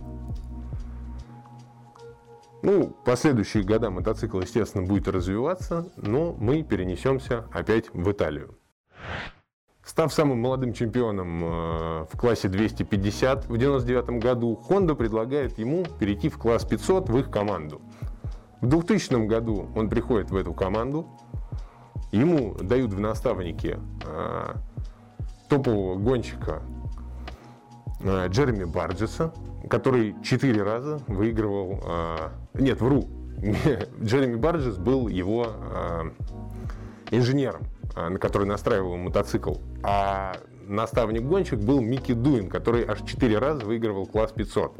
Ну, 2.63 2.95
последующие 3.05 3.63
года 3.63 3.89
мотоцикл, 3.91 4.39
естественно, 4.39 4.83
будет 4.85 5.07
развиваться, 5.07 5.89
но 5.95 6.33
мы 6.33 6.63
перенесемся 6.63 7.45
опять 7.51 7.93
в 7.93 8.11
Италию. 8.11 8.57
Став 9.83 10.11
самым 10.11 10.41
молодым 10.41 10.73
чемпионом 10.73 11.45
э, 11.45 12.05
в 12.11 12.17
классе 12.17 12.49
250 12.49 13.45
в 13.45 13.53
1999 13.53 14.21
году, 14.21 14.59
Honda 14.67 14.95
предлагает 14.95 15.57
ему 15.59 15.85
перейти 15.99 16.27
в 16.29 16.37
класс 16.37 16.65
500 16.65 17.09
в 17.09 17.17
их 17.17 17.31
команду. 17.31 17.81
В 18.59 18.67
2000 18.67 19.27
году 19.27 19.69
он 19.75 19.89
приходит 19.89 20.31
в 20.31 20.35
эту 20.35 20.53
команду, 20.53 21.07
ему 22.11 22.55
дают 22.55 22.91
в 22.91 22.99
наставники 22.99 23.79
э, 24.05 24.53
топового 25.47 25.95
гонщика 25.95 26.61
Джереми 28.01 28.63
Барджеса, 28.63 29.33
который 29.69 30.15
четыре 30.23 30.63
раза 30.63 30.99
выигрывал... 31.07 31.81
Нет, 32.53 32.79
вру. 32.81 33.09
Джереми 34.01 34.35
Барджес 34.35 34.77
был 34.77 35.07
его 35.07 35.47
инженером 37.11 37.67
а, 37.97 38.09
на 38.09 38.19
который 38.19 38.45
настраивал 38.45 38.95
мотоцикл. 38.95 39.55
А 39.81 40.35
наставник-гонщик 40.67 41.57
был 41.57 41.81
Микки 41.81 42.13
Дуин, 42.13 42.47
который 42.47 42.85
аж 42.85 43.01
4 43.01 43.39
раза 43.39 43.65
выигрывал 43.65 44.05
класс 44.05 44.31
500. 44.31 44.75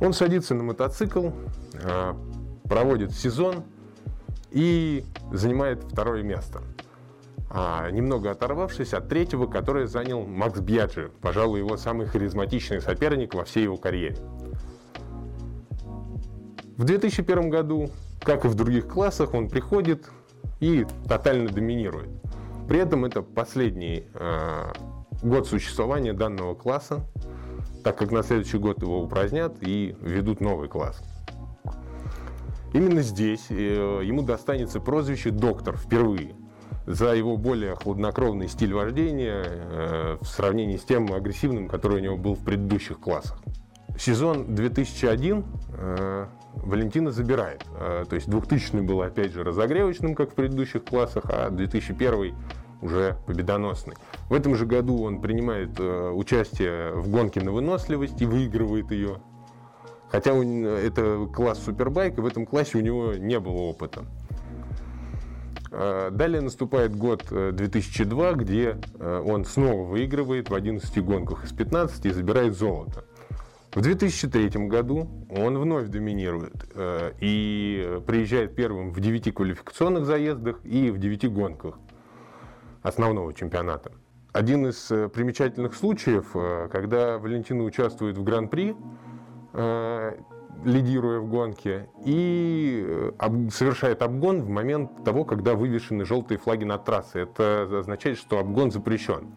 Он 0.00 0.14
садится 0.14 0.54
на 0.54 0.62
мотоцикл, 0.62 1.28
проводит 2.64 3.12
сезон 3.12 3.64
и 4.50 5.04
занимает 5.30 5.84
второе 5.84 6.22
место. 6.22 6.62
А, 7.48 7.90
немного 7.90 8.30
оторвавшись 8.30 8.92
от 8.92 9.08
третьего, 9.08 9.46
который 9.46 9.86
занял 9.86 10.24
Макс 10.24 10.60
Бьяджи, 10.60 11.10
пожалуй, 11.20 11.60
его 11.60 11.76
самый 11.76 12.06
харизматичный 12.06 12.80
соперник 12.80 13.34
во 13.34 13.44
всей 13.44 13.64
его 13.64 13.76
карьере. 13.76 14.16
В 16.76 16.84
2001 16.84 17.48
году, 17.48 17.90
как 18.20 18.44
и 18.44 18.48
в 18.48 18.54
других 18.54 18.88
классах, 18.88 19.32
он 19.32 19.48
приходит, 19.48 20.10
и 20.60 20.86
тотально 21.08 21.48
доминирует. 21.50 22.08
При 22.68 22.78
этом 22.78 23.04
это 23.04 23.22
последний 23.22 24.06
э, 24.14 24.72
год 25.22 25.46
существования 25.46 26.12
данного 26.12 26.54
класса, 26.54 27.06
так 27.84 27.96
как 27.96 28.10
на 28.10 28.22
следующий 28.22 28.58
год 28.58 28.82
его 28.82 29.02
упразднят 29.02 29.56
и 29.60 29.96
введут 30.00 30.40
новый 30.40 30.68
класс. 30.68 31.00
Именно 32.72 33.02
здесь 33.02 33.46
э, 33.50 34.00
ему 34.02 34.22
достанется 34.22 34.80
прозвище 34.80 35.30
«доктор» 35.30 35.76
впервые 35.76 36.34
за 36.86 37.14
его 37.14 37.36
более 37.36 37.74
хладнокровный 37.74 38.48
стиль 38.48 38.72
вождения 38.72 39.42
э, 39.44 40.18
в 40.20 40.26
сравнении 40.26 40.76
с 40.76 40.84
тем 40.84 41.12
агрессивным, 41.12 41.68
который 41.68 41.98
у 41.98 42.00
него 42.00 42.16
был 42.16 42.34
в 42.34 42.44
предыдущих 42.44 43.00
классах. 43.00 43.38
Сезон 43.98 44.54
2001 44.54 45.44
э, 45.72 46.26
Валентина 46.54 47.10
забирает. 47.10 47.64
Э, 47.78 48.04
то 48.08 48.14
есть 48.14 48.28
2000 48.28 48.76
был 48.76 49.02
опять 49.02 49.32
же 49.32 49.42
разогревочным, 49.42 50.14
как 50.14 50.30
в 50.30 50.34
предыдущих 50.34 50.84
классах, 50.84 51.24
а 51.26 51.50
2001 51.50 52.34
уже 52.82 53.16
победоносный. 53.26 53.94
В 54.28 54.34
этом 54.34 54.54
же 54.54 54.66
году 54.66 55.02
он 55.02 55.20
принимает 55.20 55.80
э, 55.80 56.10
участие 56.10 56.92
в 56.92 57.08
гонке 57.08 57.40
на 57.40 57.52
выносливость 57.52 58.20
и 58.20 58.26
выигрывает 58.26 58.90
ее. 58.90 59.18
Хотя 60.10 60.34
он, 60.34 60.64
это 60.64 61.26
класс 61.34 61.62
супербайк, 61.64 62.18
и 62.18 62.20
в 62.20 62.26
этом 62.26 62.46
классе 62.46 62.78
у 62.78 62.80
него 62.80 63.14
не 63.14 63.40
было 63.40 63.56
опыта. 63.56 64.04
Э, 65.78 66.10
далее 66.10 66.40
наступает 66.40 66.96
год 66.96 67.24
2002, 67.30 68.32
где 68.32 68.78
он 68.98 69.44
снова 69.44 69.86
выигрывает 69.86 70.48
в 70.48 70.54
11 70.54 71.04
гонках 71.04 71.44
из 71.44 71.52
15 71.52 72.06
и 72.06 72.10
забирает 72.10 72.56
золото. 72.56 73.04
В 73.76 73.82
2003 73.82 74.68
году 74.68 75.06
он 75.28 75.58
вновь 75.58 75.88
доминирует 75.88 76.54
э, 76.74 77.12
и 77.20 78.00
приезжает 78.06 78.54
первым 78.54 78.90
в 78.90 79.00
9 79.00 79.34
квалификационных 79.34 80.06
заездах 80.06 80.64
и 80.64 80.90
в 80.90 80.96
9 80.96 81.30
гонках 81.30 81.78
основного 82.82 83.34
чемпионата. 83.34 83.92
Один 84.32 84.66
из 84.66 84.90
э, 84.90 85.10
примечательных 85.10 85.74
случаев, 85.74 86.28
э, 86.34 86.68
когда 86.72 87.18
Валентина 87.18 87.64
участвует 87.64 88.16
в 88.16 88.22
Гран-при, 88.22 88.74
э, 89.52 90.12
лидируя 90.64 91.20
в 91.20 91.28
гонке, 91.28 91.88
и 92.04 93.12
совершает 93.50 94.02
обгон 94.02 94.42
в 94.42 94.48
момент 94.48 95.04
того, 95.04 95.24
когда 95.24 95.54
вывешены 95.54 96.04
желтые 96.04 96.38
флаги 96.38 96.64
над 96.64 96.84
трассой. 96.84 97.22
Это 97.22 97.68
означает, 97.80 98.18
что 98.18 98.38
обгон 98.38 98.70
запрещен. 98.70 99.34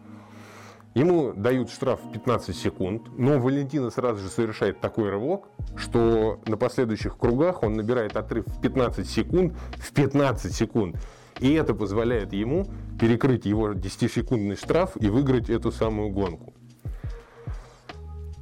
Ему 0.94 1.32
дают 1.32 1.70
штраф 1.70 2.00
в 2.02 2.10
15 2.10 2.56
секунд, 2.56 3.02
но 3.16 3.38
Валентина 3.38 3.90
сразу 3.90 4.18
же 4.18 4.28
совершает 4.28 4.80
такой 4.80 5.08
рывок, 5.08 5.46
что 5.76 6.40
на 6.48 6.56
последующих 6.56 7.16
кругах 7.16 7.62
он 7.62 7.74
набирает 7.74 8.16
отрыв 8.16 8.44
в 8.46 8.60
15 8.60 9.08
секунд, 9.08 9.54
в 9.76 9.92
15 9.92 10.52
секунд. 10.52 10.96
И 11.38 11.52
это 11.54 11.74
позволяет 11.74 12.32
ему 12.32 12.66
перекрыть 13.00 13.46
его 13.46 13.70
10-секундный 13.70 14.56
штраф 14.56 14.96
и 15.00 15.08
выиграть 15.08 15.48
эту 15.48 15.70
самую 15.70 16.10
гонку. 16.10 16.54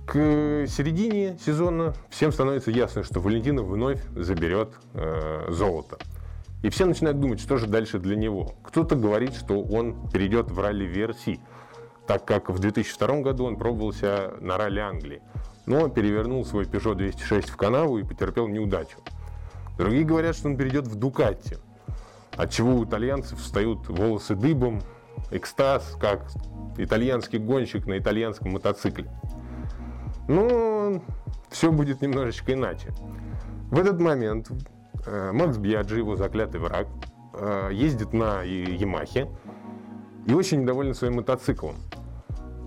К 0.09 0.67
середине 0.67 1.37
сезона 1.39 1.95
всем 2.09 2.33
становится 2.33 2.71
ясно, 2.71 3.05
что 3.05 3.21
Валентина 3.21 3.63
вновь 3.63 4.03
заберет 4.17 4.71
э, 4.95 5.47
золото. 5.51 5.99
И 6.63 6.71
все 6.71 6.87
начинают 6.87 7.21
думать, 7.21 7.41
что 7.41 7.59
же 7.59 7.67
дальше 7.67 7.99
для 7.99 8.17
него. 8.17 8.55
Кто-то 8.65 8.97
говорит, 8.97 9.35
что 9.35 9.63
он 9.63 10.11
перейдет 10.11 10.51
в 10.51 10.59
ралли 10.59 10.85
версии 10.85 11.41
так 12.09 12.25
как 12.25 12.49
в 12.49 12.59
2002 12.59 13.21
году 13.21 13.45
он 13.45 13.57
пробовался 13.57 14.33
на 14.41 14.57
ралли 14.57 14.81
Англии, 14.81 15.21
но 15.67 15.89
перевернул 15.91 16.45
свой 16.47 16.65
Peugeot 16.65 16.95
206 16.95 17.51
в 17.51 17.57
канаву 17.57 17.99
и 17.99 18.03
потерпел 18.03 18.49
неудачу. 18.49 18.99
Другие 19.77 20.05
говорят, 20.05 20.35
что 20.35 20.49
он 20.49 20.57
перейдет 20.57 20.89
в 20.89 20.95
Дукатти, 20.95 21.59
от 22.35 22.51
чего 22.51 22.77
у 22.77 22.85
итальянцев 22.85 23.39
встают 23.39 23.87
волосы 23.89 24.35
дыбом, 24.35 24.81
экстаз, 25.31 25.97
как 26.01 26.23
итальянский 26.79 27.39
гонщик 27.39 27.87
на 27.87 27.99
итальянском 27.99 28.53
мотоцикле. 28.53 29.11
Но 30.29 31.03
все 31.51 31.73
будет 31.73 32.03
немножечко 32.03 32.53
иначе. 32.53 32.93
В 33.71 33.79
этот 33.79 33.99
момент 33.99 34.51
э, 35.07 35.33
Макс 35.33 35.57
Бьяджи, 35.57 35.99
его 35.99 36.17
заклятый 36.17 36.61
враг, 36.61 36.87
э, 37.35 37.71
ездит 37.73 38.13
на 38.13 38.43
Ямахе 38.43 39.29
и 40.27 40.35
очень 40.35 40.63
недоволен 40.63 40.95
своим 40.95 41.17
мотоциклом. 41.17 41.77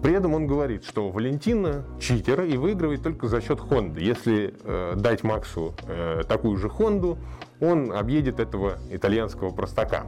При 0.01 0.13
этом 0.13 0.33
он 0.33 0.47
говорит, 0.47 0.83
что 0.83 1.09
Валентина 1.09 1.85
читер 1.99 2.41
и 2.41 2.57
выигрывает 2.57 3.03
только 3.03 3.27
за 3.27 3.39
счет 3.39 3.59
Хонды. 3.59 4.01
Если 4.01 4.55
э, 4.63 4.93
дать 4.95 5.23
Максу 5.23 5.75
э, 5.87 6.23
такую 6.27 6.57
же 6.57 6.69
Хонду, 6.69 7.19
он 7.59 7.93
объедет 7.93 8.39
этого 8.39 8.79
итальянского 8.89 9.51
простака. 9.51 10.05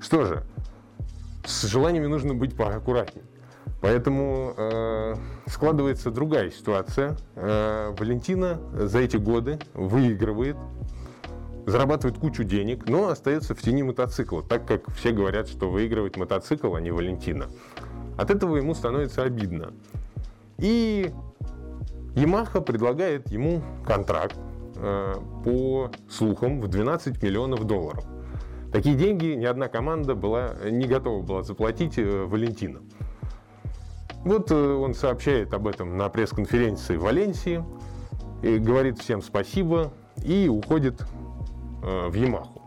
Что 0.00 0.24
же, 0.24 0.42
с 1.44 1.62
желаниями 1.66 2.06
нужно 2.06 2.34
быть 2.34 2.56
поаккуратнее. 2.56 3.24
Поэтому 3.80 4.54
э, 4.56 5.14
складывается 5.46 6.10
другая 6.10 6.50
ситуация. 6.50 7.16
Э, 7.34 7.94
Валентина 7.98 8.58
за 8.72 9.00
эти 9.00 9.16
годы 9.16 9.58
выигрывает, 9.74 10.56
зарабатывает 11.66 12.18
кучу 12.18 12.44
денег, 12.44 12.88
но 12.88 13.08
остается 13.08 13.54
в 13.54 13.60
тени 13.60 13.82
мотоцикла, 13.82 14.42
так 14.42 14.66
как 14.66 14.90
все 14.94 15.12
говорят, 15.12 15.48
что 15.48 15.70
выигрывает 15.70 16.16
мотоцикл, 16.16 16.74
а 16.74 16.80
не 16.80 16.90
Валентина. 16.90 17.46
От 18.16 18.30
этого 18.30 18.56
ему 18.56 18.74
становится 18.74 19.22
обидно. 19.22 19.72
И 20.58 21.12
Yamaha 22.14 22.60
предлагает 22.60 23.30
ему 23.30 23.60
контракт 23.86 24.36
э, 24.76 25.14
по 25.44 25.90
слухам 26.08 26.60
в 26.60 26.68
12 26.68 27.22
миллионов 27.22 27.64
долларов. 27.64 28.04
Такие 28.72 28.96
деньги 28.96 29.26
ни 29.26 29.44
одна 29.44 29.68
команда 29.68 30.14
была, 30.14 30.54
не 30.64 30.86
готова 30.86 31.22
была 31.22 31.42
заплатить 31.42 31.98
э, 31.98 32.24
Валентина. 32.24 32.80
Вот 34.24 34.50
э, 34.50 34.54
он 34.54 34.94
сообщает 34.94 35.52
об 35.52 35.66
этом 35.66 35.98
на 35.98 36.08
пресс-конференции 36.08 36.96
в 36.96 37.02
Валенсии, 37.02 37.62
говорит 38.42 38.98
всем 38.98 39.20
спасибо 39.20 39.92
и 40.22 40.48
уходит 40.48 41.02
э, 41.82 42.08
в 42.08 42.14
Ямаху. 42.14 42.62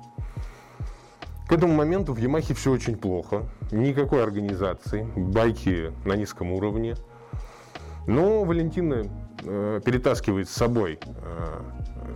К 1.47 1.53
этому 1.53 1.73
моменту 1.73 2.13
в 2.13 2.19
Ямахе 2.19 2.53
все 2.53 2.71
очень 2.71 2.95
плохо. 2.95 3.49
Никакой 3.71 4.21
организации, 4.21 5.07
байки 5.15 5.91
на 6.05 6.13
низком 6.13 6.51
уровне. 6.51 6.95
Но 8.05 8.43
Валентина 8.43 9.05
э, 9.43 9.81
перетаскивает 9.83 10.49
с 10.49 10.53
собой 10.53 10.99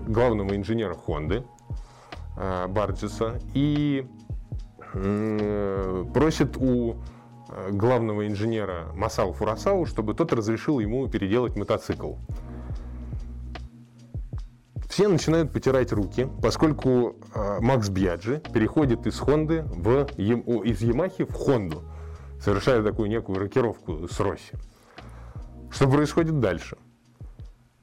главного 0.08 0.56
инженера 0.56 0.94
Хонды 0.94 1.44
Барджеса 2.36 3.40
и 3.54 4.08
просит 6.14 6.58
у 6.58 6.96
главного 7.72 8.28
инженера 8.28 8.92
Масау 8.96 9.34
Фурасау, 9.34 9.86
чтобы 9.86 10.14
тот 10.14 10.34
разрешил 10.34 10.80
ему 10.80 11.08
переделать 11.08 11.56
мотоцикл 11.56 12.16
все 14.92 15.08
начинают 15.08 15.54
потирать 15.54 15.94
руки, 15.94 16.28
поскольку 16.44 17.16
э, 17.34 17.60
Макс 17.62 17.88
Бьяджи 17.88 18.42
переходит 18.54 19.08
из 19.08 19.18
Хонды 19.20 19.64
в, 19.64 20.06
из 20.18 20.82
Ямахи 20.82 21.24
в 21.24 21.34
Хонду, 21.34 21.84
совершая 22.42 22.84
такую 22.84 23.10
некую 23.10 23.40
рокировку 23.40 24.10
с 24.10 24.20
Росси. 24.20 24.52
Что 25.72 25.90
происходит 25.90 26.42
дальше? 26.42 26.78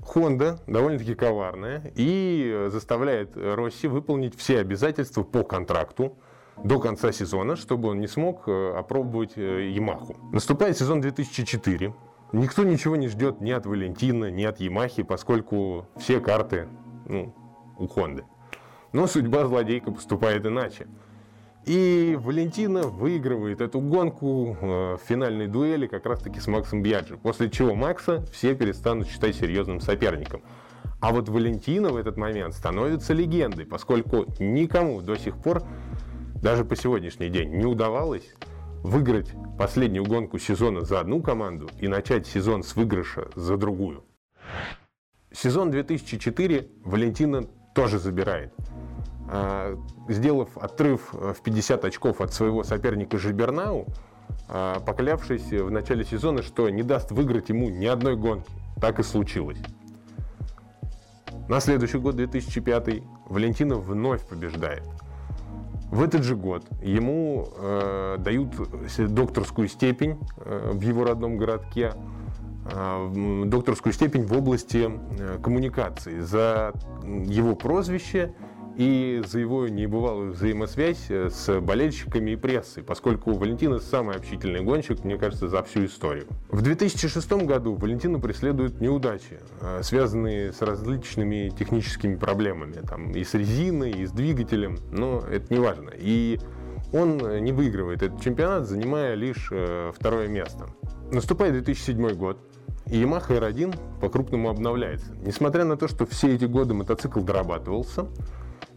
Хонда 0.03 0.61
довольно-таки 0.67 1.15
коварная 1.15 1.91
и 1.95 2.69
заставляет 2.71 3.37
Росси 3.37 3.89
выполнить 3.89 4.37
все 4.37 4.61
обязательства 4.61 5.23
по 5.23 5.45
контракту 5.45 6.19
до 6.65 6.79
конца 6.81 7.13
сезона, 7.13 7.57
чтобы 7.57 7.89
он 7.89 8.01
не 8.01 8.09
смог 8.09 8.49
э, 8.49 8.75
опробовать 8.77 9.33
э, 9.37 9.71
Ямаху. 9.71 10.17
Наступает 10.33 10.77
сезон 10.77 11.01
2004. 11.01 11.95
Никто 12.33 12.65
ничего 12.65 12.97
не 12.97 13.09
ждет 13.09 13.41
ни 13.41 13.51
от 13.51 13.67
Валентина, 13.67 14.31
ни 14.31 14.45
от 14.45 14.61
Ямахи, 14.61 15.03
поскольку 15.03 15.87
все 15.97 16.21
карты 16.21 16.69
ну, 17.07 17.35
у 17.79 17.87
Хонды. 17.87 18.25
Но 18.93 19.07
судьба 19.07 19.47
злодейка 19.47 19.91
поступает 19.91 20.45
иначе. 20.47 20.87
И 21.65 22.19
Валентина 22.19 22.83
выигрывает 22.83 23.61
эту 23.61 23.81
гонку 23.81 24.57
э, 24.59 24.97
в 24.97 25.01
финальной 25.07 25.49
дуэли 25.49 25.87
как 25.87 26.07
раз-таки 26.07 26.41
с 26.41 26.47
Максом 26.47 26.83
Бьяджи, 26.83 27.19
после 27.19 27.51
чего 27.51 27.75
Макса 27.75 28.25
все 28.33 28.55
перестанут 28.55 29.07
считать 29.09 29.37
серьезным 29.37 29.81
соперником. 29.81 30.43
А 31.01 31.13
вот 31.13 31.29
Валентина 31.29 31.91
в 31.91 31.97
этот 31.97 32.17
момент 32.17 32.55
становится 32.55 33.13
легендой, 33.13 33.67
поскольку 33.67 34.25
никому 34.39 35.01
до 35.01 35.17
сих 35.17 35.37
пор, 35.37 35.63
даже 36.43 36.65
по 36.65 36.77
сегодняшний 36.77 37.29
день, 37.29 37.51
не 37.57 37.65
удавалось 37.65 38.35
выиграть 38.83 39.33
последнюю 39.59 40.05
гонку 40.05 40.39
сезона 40.39 40.83
за 40.83 41.01
одну 41.01 41.21
команду 41.21 41.69
и 41.81 41.89
начать 41.89 42.27
сезон 42.27 42.63
с 42.63 42.77
выигрыша 42.77 43.29
за 43.35 43.57
другую. 43.57 44.05
Сезон 45.33 45.71
2004 45.71 46.69
Валентина 46.85 47.45
тоже 47.75 47.99
забирает. 47.99 48.55
А, 49.31 49.77
сделав 50.09 50.57
отрыв 50.57 51.13
в 51.13 51.37
50 51.43 51.85
очков 51.85 52.21
от 52.21 52.33
своего 52.33 52.63
соперника 52.65 53.19
Жибернау, 53.19 53.87
а, 54.49 54.81
поклявшись 54.81 55.51
в 55.51 55.71
начале 55.71 56.05
сезона, 56.05 56.43
что 56.43 56.69
не 56.71 56.83
даст 56.83 57.11
выиграть 57.11 57.51
ему 57.51 57.69
ни 57.69 57.87
одной 57.87 58.17
гонки. 58.17 58.51
Так 58.81 59.01
и 59.01 59.03
случилось. 59.03 59.59
На 61.49 61.61
следующий 61.61 61.99
год, 61.99 62.17
2005, 62.17 63.03
Валентина 63.27 63.75
вновь 63.77 64.27
побеждает. 64.27 64.85
В 65.91 66.03
этот 66.03 66.23
же 66.23 66.37
год 66.37 66.65
ему 66.83 67.49
э, 67.57 68.17
дают 68.19 68.55
докторскую 68.99 69.69
степень 69.69 70.19
э, 70.37 70.73
в 70.75 70.81
его 70.83 71.05
родном 71.05 71.39
городке, 71.39 71.95
Э, 72.71 73.45
докторскую 73.47 73.93
степень 73.93 74.27
в 74.27 74.33
области 74.37 74.91
э, 74.91 75.39
коммуникации. 75.43 76.21
За 76.21 76.73
его 77.03 77.55
прозвище 77.55 78.35
и 78.79 79.25
за 79.27 79.41
его 79.41 79.67
небывалую 79.67 80.33
взаимосвязь 80.33 81.07
э, 81.09 81.31
с 81.31 81.61
болельщиками 81.61 82.31
и 82.31 82.37
прессой, 82.37 82.85
поскольку 82.85 83.33
Валентина 83.33 83.81
самый 83.81 84.15
общительный 84.15 84.61
гонщик, 84.61 85.03
мне 85.03 85.19
кажется, 85.19 85.49
за 85.49 85.65
всю 85.65 85.85
историю. 85.87 86.27
В 86.49 86.63
2006 86.63 87.33
году 87.45 87.75
Валентина 87.75 88.21
преследуют 88.21 88.81
неудачи, 88.81 89.41
связанные 89.83 90.53
с 90.53 90.63
различными 90.63 91.53
техническими 91.59 92.15
проблемами, 92.15 92.81
там, 92.89 93.11
и 93.11 93.25
с 93.25 93.35
резиной, 93.35 93.91
и 93.91 94.07
с 94.07 94.13
двигателем, 94.13 94.79
но 94.93 95.25
это 95.29 95.53
не 95.53 95.59
важно. 95.59 95.91
И 95.97 96.39
он 96.93 97.19
не 97.43 97.51
выигрывает 97.51 98.05
этот 98.05 98.23
чемпионат, 98.23 98.69
занимая 98.69 99.15
лишь 99.15 99.51
второе 99.95 100.29
место. 100.29 100.69
Наступает 101.11 101.55
2007 101.55 102.15
год. 102.15 102.39
И 102.87 103.03
Yamaha 103.03 103.29
R1 103.29 103.77
по-крупному 104.01 104.49
обновляется. 104.49 105.15
Несмотря 105.23 105.65
на 105.65 105.77
то, 105.77 105.89
что 105.89 106.07
все 106.07 106.35
эти 106.35 106.47
годы 106.47 106.75
мотоцикл 106.75 107.21
дорабатывался, 107.21 108.07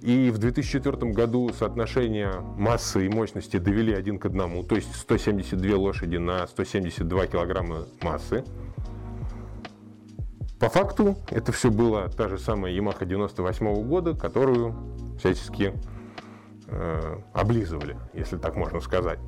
и 0.02 0.32
в 0.32 0.40
2004 0.40 1.12
году 1.12 1.52
соотношение 1.54 2.42
массы 2.58 3.06
и 3.06 3.10
мощности 3.10 3.58
довели 3.58 3.94
один 3.94 4.18
к 4.18 4.26
одному, 4.26 4.64
то 4.64 4.76
есть 4.76 4.96
172 4.96 5.78
лошади 5.78 6.18
на 6.18 6.48
172 6.48 7.28
килограмма 7.28 7.86
массы. 8.02 8.44
По 10.60 10.70
факту 10.70 11.18
это 11.30 11.52
все 11.52 11.72
было 11.72 12.10
та 12.10 12.30
же 12.30 12.38
самая 12.38 12.74
Yamaha 12.74 13.06
98 13.06 13.88
года, 13.88 14.16
которую 14.16 14.76
всячески 15.20 15.74
э, 16.68 17.18
облизывали, 17.34 17.98
если 18.14 18.38
так 18.38 18.56
можно 18.56 18.80
сказать. 18.80 19.20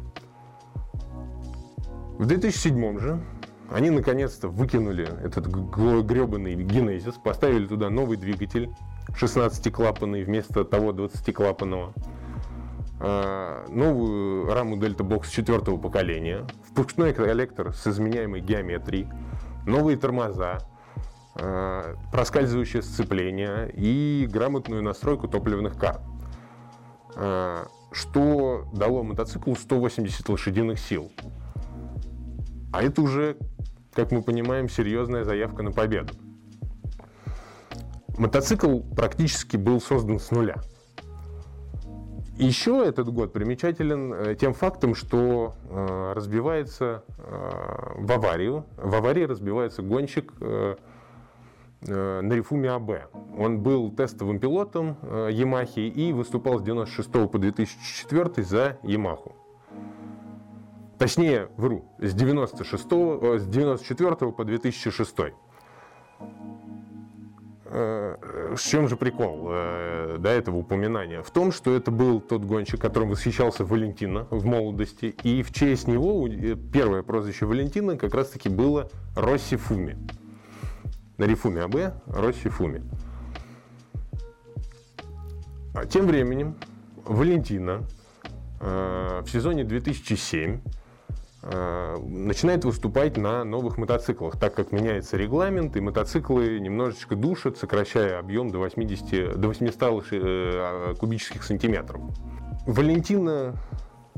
В 2.17 2.25
2007 2.25 2.99
же 2.99 3.23
они 3.71 3.89
наконец-то 3.89 4.47
выкинули 4.47 5.07
этот 5.23 5.47
гребаный 5.47 6.55
генезис, 6.55 7.15
поставили 7.15 7.65
туда 7.65 7.89
новый 7.89 8.17
двигатель 8.17 8.69
16-клапанный 9.19 10.23
вместо 10.23 10.63
того 10.63 10.91
20-клапанного, 10.91 11.93
а, 12.99 13.65
новую 13.69 14.53
раму 14.53 14.77
Delta 14.77 15.07
Box 15.07 15.29
четвертого 15.29 15.77
поколения, 15.77 16.45
впускной 16.69 17.13
коллектор 17.13 17.73
с 17.73 17.85
изменяемой 17.87 18.41
геометрией, 18.41 19.09
новые 19.65 19.97
тормоза, 19.97 20.59
а, 21.35 21.95
проскальзывающее 22.11 22.81
сцепление 22.81 23.71
и 23.73 24.27
грамотную 24.31 24.81
настройку 24.81 25.27
топливных 25.27 25.77
карт, 25.77 26.01
а, 27.15 27.67
что 27.91 28.65
дало 28.73 29.03
мотоциклу 29.03 29.55
180 29.55 30.29
лошадиных 30.29 30.79
сил. 30.79 31.11
А 32.71 32.81
это 32.81 33.01
уже, 33.01 33.37
как 33.93 34.11
мы 34.11 34.23
понимаем, 34.23 34.69
серьезная 34.69 35.23
заявка 35.23 35.61
на 35.61 35.71
победу. 35.71 36.13
Мотоцикл 38.17 38.79
практически 38.95 39.57
был 39.57 39.81
создан 39.81 40.19
с 40.19 40.31
нуля. 40.31 40.57
Еще 42.37 42.83
этот 42.85 43.13
год 43.13 43.31
примечателен 43.31 44.13
э, 44.13 44.35
тем 44.35 44.53
фактом, 44.53 44.95
что 44.95 45.53
э, 45.69 46.13
разбивается 46.15 47.03
э, 47.17 47.93
в 47.97 48.11
аварию. 48.11 48.65
В 48.77 48.95
аварии 48.95 49.23
разбивается 49.23 49.81
гонщик 49.81 50.33
на 51.85 52.33
Рифуме 52.33 52.71
АБ. 52.71 53.13
Он 53.37 53.59
был 53.59 53.91
тестовым 53.91 54.39
пилотом 54.39 54.97
Ямахи 55.29 55.81
и 55.81 56.13
выступал 56.13 56.59
с 56.59 56.61
96 56.61 57.11
по 57.29 57.37
2004 57.37 58.41
за 58.41 58.77
Ямаху. 58.83 59.35
Точнее, 61.03 61.49
вру, 61.57 61.83
с 61.99 62.13
96 62.13 62.85
э, 62.89 63.37
с 63.39 63.45
94 63.45 64.31
по 64.31 64.45
2006. 64.45 65.15
Э, 67.75 68.53
в 68.55 68.61
чем 68.61 68.87
же 68.87 68.95
прикол 68.95 69.47
э, 69.49 70.17
до 70.19 70.29
этого 70.29 70.57
упоминания? 70.57 71.23
В 71.23 71.31
том, 71.31 71.51
что 71.51 71.73
это 71.73 71.89
был 71.89 72.21
тот 72.21 72.43
гонщик, 72.43 72.79
которым 72.79 73.09
восхищался 73.09 73.65
Валентина 73.65 74.27
в 74.29 74.45
молодости, 74.45 75.15
и 75.23 75.41
в 75.41 75.51
честь 75.51 75.87
него 75.87 76.29
первое 76.71 77.01
прозвище 77.01 77.47
Валентина 77.47 77.97
как 77.97 78.13
раз-таки 78.13 78.47
было 78.47 78.91
Росси 79.15 79.55
Фуми. 79.55 79.97
На 81.17 81.25
Рифуме 81.25 81.63
АБ 81.63 81.95
Росси 82.05 82.47
Фуми. 82.47 82.83
А 85.73 85.87
тем 85.87 86.05
временем 86.05 86.55
Валентина 87.05 87.81
в 88.59 89.25
сезоне 89.27 89.63
2007 89.63 90.59
Э, 90.59 90.59
начинает 91.43 92.63
выступать 92.63 93.17
на 93.17 93.43
новых 93.43 93.77
мотоциклах, 93.77 94.39
так 94.39 94.53
как 94.53 94.71
меняется 94.71 95.17
регламент, 95.17 95.75
и 95.75 95.81
мотоциклы 95.81 96.59
немножечко 96.59 97.15
душат, 97.15 97.57
сокращая 97.57 98.17
объем 98.17 98.49
до, 98.49 98.59
80, 98.59 99.39
до 99.39 99.47
800 99.49 100.05
э, 100.11 100.93
кубических 100.97 101.43
сантиметров. 101.43 102.01
Валентина 102.65 103.55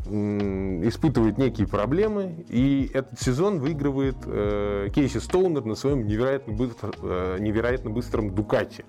испытывает 0.07 1.39
некие 1.39 1.67
проблемы, 1.67 2.45
и 2.47 2.91
этот 2.93 3.19
сезон 3.19 3.59
выигрывает 3.59 4.17
э, 4.25 4.89
Кейси 4.93 5.17
Стоунер 5.17 5.65
на 5.65 5.73
своем 5.73 6.05
невероятно, 6.05 6.53
быстро, 6.53 6.91
э, 7.01 7.38
невероятно 7.39 7.89
быстром 7.89 8.35
Дукате. 8.35 8.85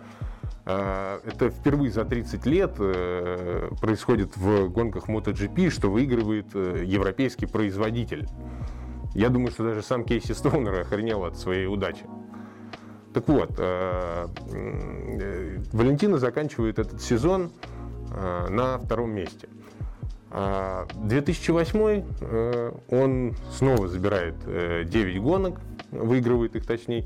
А, 0.69 1.21
это 1.25 1.49
впервые 1.49 1.93
за 1.93 2.05
30 2.05 2.45
лет 2.47 2.75
э, 2.81 3.71
происходит 3.81 4.37
в 4.37 4.69
гонках 4.69 5.09
MotoGP, 5.09 5.71
что 5.71 5.89
выигрывает 5.91 6.47
э, 6.55 6.83
европейский 6.85 7.47
производитель. 7.47 8.27
Я 9.15 9.29
думаю, 9.29 9.53
что 9.53 9.63
даже 9.63 9.83
сам 9.83 10.05
Кейси 10.05 10.33
Стоунер 10.33 10.81
охренел 10.81 11.25
от 11.25 11.39
своей 11.39 11.67
удачи. 11.67 12.05
Так 13.15 13.29
вот, 13.29 13.53
э, 13.59 14.27
Валентина 15.73 16.19
заканчивает 16.19 16.81
этот 16.81 17.01
сезон 17.01 17.53
на 18.51 18.79
втором 18.79 19.11
месте. 19.11 19.49
2008 20.31 22.05
а 22.21 22.79
он 22.89 23.35
снова 23.51 23.89
забирает 23.89 24.35
9 24.45 25.21
гонок, 25.21 25.61
выигрывает 25.91 26.57
их 26.57 26.67
точнее, 26.67 27.05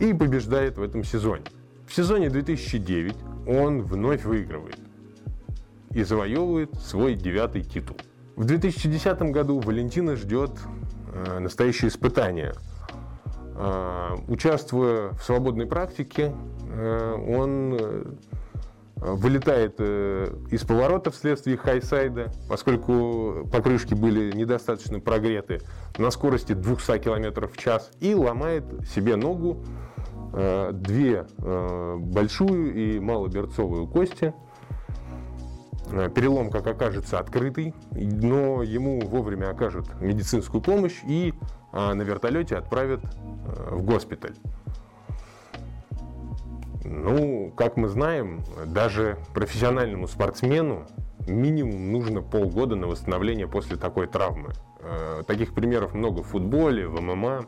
и 0.00 0.12
побеждает 0.12 0.78
в 0.78 0.82
этом 0.82 1.04
сезоне. 1.04 1.44
В 1.86 1.94
сезоне 1.94 2.28
2009 2.30 3.16
он 3.46 3.82
вновь 3.82 4.24
выигрывает 4.24 4.78
и 5.92 6.02
завоевывает 6.02 6.74
свой 6.74 7.14
девятый 7.14 7.62
титул. 7.62 7.96
В 8.34 8.44
2010 8.44 9.22
году 9.32 9.60
Валентина 9.60 10.16
ждет 10.16 10.50
э, 11.14 11.38
настоящее 11.38 11.88
испытание. 11.88 12.54
Э, 13.54 14.16
участвуя 14.28 15.10
в 15.12 15.22
свободной 15.22 15.66
практике, 15.66 16.34
э, 16.68 17.12
он 17.14 17.76
э, 17.80 18.04
вылетает 18.96 19.76
э, 19.78 20.34
из 20.50 20.64
поворота 20.64 21.10
вследствие 21.10 21.56
хайсайда, 21.56 22.32
поскольку 22.48 23.48
покрышки 23.52 23.94
были 23.94 24.32
недостаточно 24.36 25.00
прогреты 25.00 25.60
на 25.98 26.10
скорости 26.10 26.52
200 26.52 26.98
км 26.98 27.46
в 27.46 27.56
час, 27.56 27.90
и 28.00 28.14
ломает 28.14 28.64
себе 28.92 29.16
ногу 29.16 29.64
две 30.36 31.26
э, 31.38 31.96
большую 31.98 32.74
и 32.74 33.00
малоберцовую 33.00 33.86
кости. 33.86 34.34
Э, 35.90 36.10
перелом, 36.14 36.50
как 36.50 36.66
окажется, 36.66 37.18
открытый, 37.18 37.74
но 37.92 38.62
ему 38.62 39.00
вовремя 39.00 39.50
окажут 39.50 39.88
медицинскую 40.00 40.60
помощь 40.60 41.00
и 41.06 41.32
на 41.72 42.00
вертолете 42.00 42.56
отправят 42.56 43.00
в 43.70 43.82
госпиталь. 43.82 44.34
Ну, 46.84 47.52
как 47.54 47.76
мы 47.76 47.88
знаем, 47.88 48.42
даже 48.66 49.18
профессиональному 49.34 50.08
спортсмену 50.08 50.86
минимум 51.26 51.92
нужно 51.92 52.22
полгода 52.22 52.76
на 52.76 52.86
восстановление 52.86 53.46
после 53.46 53.76
такой 53.76 54.06
травмы. 54.06 54.52
Таких 55.26 55.52
примеров 55.52 55.92
много 55.92 56.22
в 56.22 56.28
футболе, 56.28 56.88
в 56.88 56.98
ММА 56.98 57.46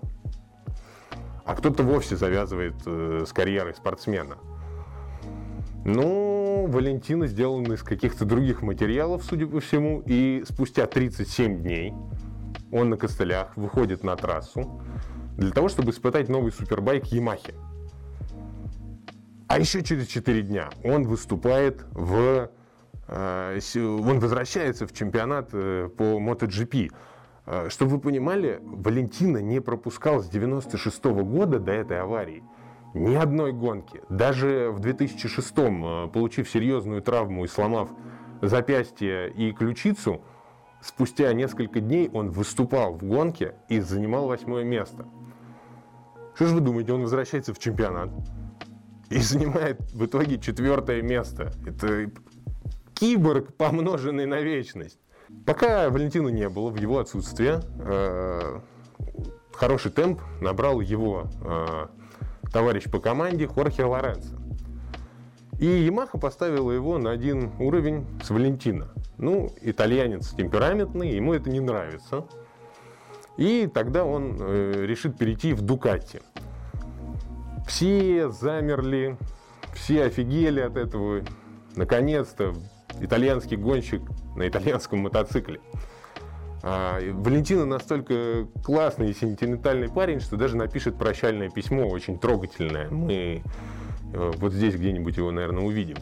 а 1.48 1.54
кто-то 1.54 1.82
вовсе 1.82 2.14
завязывает 2.14 2.74
э, 2.84 3.24
с 3.26 3.32
карьерой 3.32 3.72
спортсмена. 3.72 4.36
Ну, 5.86 6.66
Валентина 6.68 7.26
сделана 7.26 7.72
из 7.72 7.82
каких-то 7.82 8.26
других 8.26 8.60
материалов, 8.60 9.24
судя 9.24 9.46
по 9.46 9.58
всему, 9.60 10.02
и 10.04 10.44
спустя 10.46 10.84
37 10.86 11.62
дней 11.62 11.94
он 12.70 12.90
на 12.90 12.98
костылях 12.98 13.56
выходит 13.56 14.04
на 14.04 14.14
трассу 14.14 14.82
для 15.38 15.50
того, 15.50 15.70
чтобы 15.70 15.92
испытать 15.92 16.28
новый 16.28 16.52
супербайк 16.52 17.06
Ямахи. 17.06 17.54
А 19.46 19.58
еще 19.58 19.82
через 19.82 20.06
4 20.08 20.42
дня 20.42 20.68
он 20.84 21.04
выступает 21.04 21.86
в... 21.92 22.50
Э, 23.06 23.58
он 23.74 24.20
возвращается 24.20 24.86
в 24.86 24.92
чемпионат 24.92 25.48
э, 25.54 25.88
по 25.96 26.20
MotoGP. 26.20 26.92
А, 27.50 27.70
чтобы 27.70 27.92
вы 27.92 27.98
понимали, 27.98 28.60
Валентина 28.62 29.38
не 29.38 29.60
пропускал 29.60 30.22
с 30.22 30.28
96 30.28 31.06
-го 31.06 31.24
года 31.24 31.58
до 31.58 31.72
этой 31.72 31.98
аварии 31.98 32.42
ни 32.92 33.14
одной 33.14 33.52
гонки. 33.52 34.02
Даже 34.10 34.70
в 34.70 34.80
2006-м, 34.80 35.84
а, 35.84 36.08
получив 36.08 36.50
серьезную 36.50 37.00
травму 37.00 37.44
и 37.44 37.48
сломав 37.48 37.88
запястье 38.42 39.30
и 39.30 39.52
ключицу, 39.52 40.20
спустя 40.82 41.32
несколько 41.32 41.80
дней 41.80 42.10
он 42.12 42.28
выступал 42.30 42.92
в 42.92 43.02
гонке 43.02 43.54
и 43.70 43.80
занимал 43.80 44.26
восьмое 44.26 44.64
место. 44.64 45.06
Что 46.34 46.48
же 46.48 46.54
вы 46.56 46.60
думаете, 46.60 46.92
он 46.92 47.00
возвращается 47.00 47.54
в 47.54 47.58
чемпионат 47.58 48.10
и 49.08 49.18
занимает 49.20 49.80
в 49.92 50.04
итоге 50.04 50.38
четвертое 50.38 51.00
место? 51.00 51.52
Это 51.66 52.10
киборг, 52.92 53.54
помноженный 53.54 54.26
на 54.26 54.40
вечность. 54.40 54.98
Пока 55.46 55.90
Валентина 55.90 56.28
не 56.28 56.48
было, 56.48 56.70
в 56.70 56.76
его 56.76 56.98
отсутствие, 56.98 57.60
э, 57.80 58.60
хороший 59.52 59.90
темп 59.90 60.20
набрал 60.40 60.80
его 60.80 61.30
э, 61.42 61.86
товарищ 62.52 62.84
по 62.84 63.00
команде 63.00 63.46
Хорхе 63.46 63.84
Лоренцо. 63.84 64.36
И 65.58 65.66
Ямаха 65.66 66.18
поставила 66.18 66.70
его 66.70 66.98
на 66.98 67.10
один 67.10 67.52
уровень 67.58 68.06
с 68.22 68.30
Валентина. 68.30 68.88
Ну, 69.16 69.50
итальянец 69.60 70.30
темпераментный, 70.30 71.10
ему 71.10 71.34
это 71.34 71.50
не 71.50 71.60
нравится. 71.60 72.24
И 73.36 73.68
тогда 73.72 74.04
он 74.04 74.36
э, 74.40 74.84
решит 74.86 75.18
перейти 75.18 75.52
в 75.52 75.62
Дукати. 75.62 76.20
Все 77.66 78.30
замерли, 78.30 79.16
все 79.74 80.04
офигели 80.04 80.60
от 80.60 80.76
этого. 80.76 81.22
Наконец-то 81.74 82.54
итальянский 83.00 83.56
гонщик 83.56 84.02
на 84.36 84.48
итальянском 84.48 85.00
мотоцикле. 85.00 85.60
А, 86.62 86.98
Валентина 87.12 87.64
настолько 87.64 88.46
классный 88.64 89.10
и 89.10 89.14
сентиментальный 89.14 89.88
парень, 89.88 90.20
что 90.20 90.36
даже 90.36 90.56
напишет 90.56 90.96
прощальное 90.96 91.50
письмо, 91.50 91.86
очень 91.88 92.18
трогательное. 92.18 92.90
Мы 92.90 93.42
э, 94.12 94.32
вот 94.36 94.52
здесь 94.52 94.74
где-нибудь 94.74 95.16
его, 95.16 95.30
наверное, 95.30 95.62
увидим. 95.62 95.96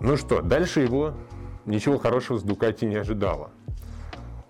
Ну 0.00 0.16
что, 0.16 0.40
дальше 0.40 0.80
его 0.80 1.14
ничего 1.64 1.98
хорошего 1.98 2.38
с 2.38 2.42
Дукати 2.42 2.84
не 2.84 2.96
ожидало. 2.96 3.50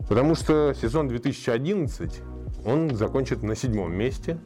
Потому 0.08 0.34
что 0.34 0.74
сезон 0.74 1.08
2011 1.08 2.20
он 2.64 2.94
закончит 2.94 3.42
на 3.42 3.56
седьмом 3.56 3.94
месте, 3.94 4.38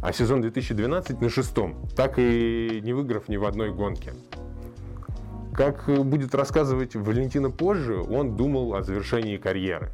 а 0.00 0.12
сезон 0.12 0.40
2012 0.40 1.20
на 1.20 1.28
шестом, 1.28 1.86
так 1.96 2.14
и 2.18 2.80
не 2.82 2.92
выиграв 2.92 3.28
ни 3.28 3.36
в 3.36 3.44
одной 3.44 3.72
гонке. 3.72 4.14
Как 5.54 5.84
будет 5.86 6.34
рассказывать 6.34 6.96
Валентина 6.96 7.50
позже, 7.50 8.00
он 8.00 8.36
думал 8.36 8.74
о 8.74 8.82
завершении 8.82 9.36
карьеры. 9.36 9.90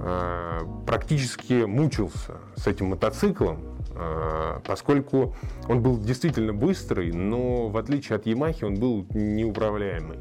А, 0.00 0.58
практически 0.84 1.64
мучился 1.64 2.38
с 2.56 2.66
этим 2.66 2.86
мотоциклом, 2.86 3.62
а, 3.94 4.60
поскольку 4.66 5.36
он 5.68 5.80
был 5.80 5.96
действительно 5.96 6.52
быстрый, 6.52 7.12
но 7.12 7.68
в 7.68 7.76
отличие 7.76 8.16
от 8.16 8.26
Ямахи 8.26 8.64
он 8.64 8.74
был 8.74 9.06
неуправляемый. 9.14 10.18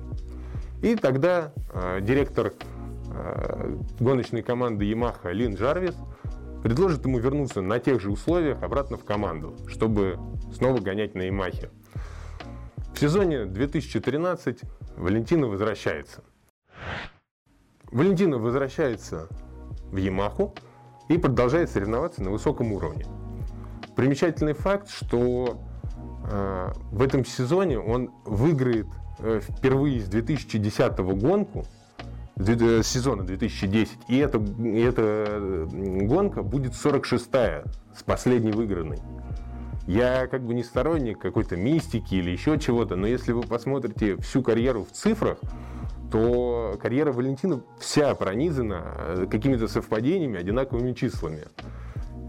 И 0.84 0.96
тогда 0.96 1.54
директор 2.02 2.54
гоночной 4.00 4.42
команды 4.42 4.90
Yamaha 4.90 5.32
Лин 5.32 5.54
Джарвис 5.54 5.96
предложит 6.64 7.06
ему 7.06 7.20
вернуться 7.20 7.62
на 7.62 7.80
тех 7.80 8.02
же 8.02 8.10
условиях 8.12 8.64
обратно 8.64 8.98
в 8.98 9.04
команду, 9.04 9.56
чтобы 9.68 10.18
снова 10.56 10.80
гонять 10.80 11.14
на 11.14 11.24
Ямахе. 11.24 11.70
В 12.94 13.00
сезоне 13.00 13.46
2013 13.46 14.62
Валентина 14.98 15.48
возвращается. 15.48 16.24
Валентина 17.92 18.38
возвращается 18.38 19.28
в 19.92 19.98
Ямаху 19.98 20.54
и 21.10 21.18
продолжает 21.18 21.70
соревноваться 21.70 22.24
на 22.24 22.30
высоком 22.30 22.72
уровне. 22.72 23.06
Примечательный 23.96 24.54
факт, 24.54 24.90
что 24.90 25.60
э, 26.30 26.72
в 26.92 27.02
этом 27.02 27.26
сезоне 27.26 27.80
он 27.80 28.12
выиграет 28.26 28.88
э, 29.20 29.42
впервые 29.42 30.02
с 30.02 30.06
2010 30.06 30.98
гонку, 31.00 31.66
э, 32.38 32.82
сезона 32.84 33.24
2010, 33.24 33.98
и 34.08 34.18
эта, 34.18 34.38
и 34.38 34.80
эта 34.80 35.02
э, 35.02 35.68
гонка 36.04 36.44
будет 36.44 36.74
46-я 36.74 37.64
с 37.96 38.04
последней 38.04 38.52
выигранной. 38.52 39.00
Я 39.88 40.28
как 40.28 40.46
бы 40.46 40.54
не 40.54 40.64
сторонник 40.64 41.20
какой-то 41.20 41.56
мистики 41.56 42.16
или 42.16 42.30
еще 42.30 42.60
чего-то, 42.60 42.96
но 42.96 43.08
если 43.08 43.32
вы 43.32 43.42
посмотрите 43.42 44.18
всю 44.18 44.42
карьеру 44.44 44.86
в 44.86 44.92
цифрах, 44.92 45.38
то 46.12 46.78
карьера 46.82 47.12
Валентина 47.12 47.62
вся 47.80 48.14
пронизана 48.16 48.84
э, 48.98 49.28
какими-то 49.32 49.68
совпадениями, 49.68 50.38
одинаковыми 50.38 50.94
числами. 50.94 51.46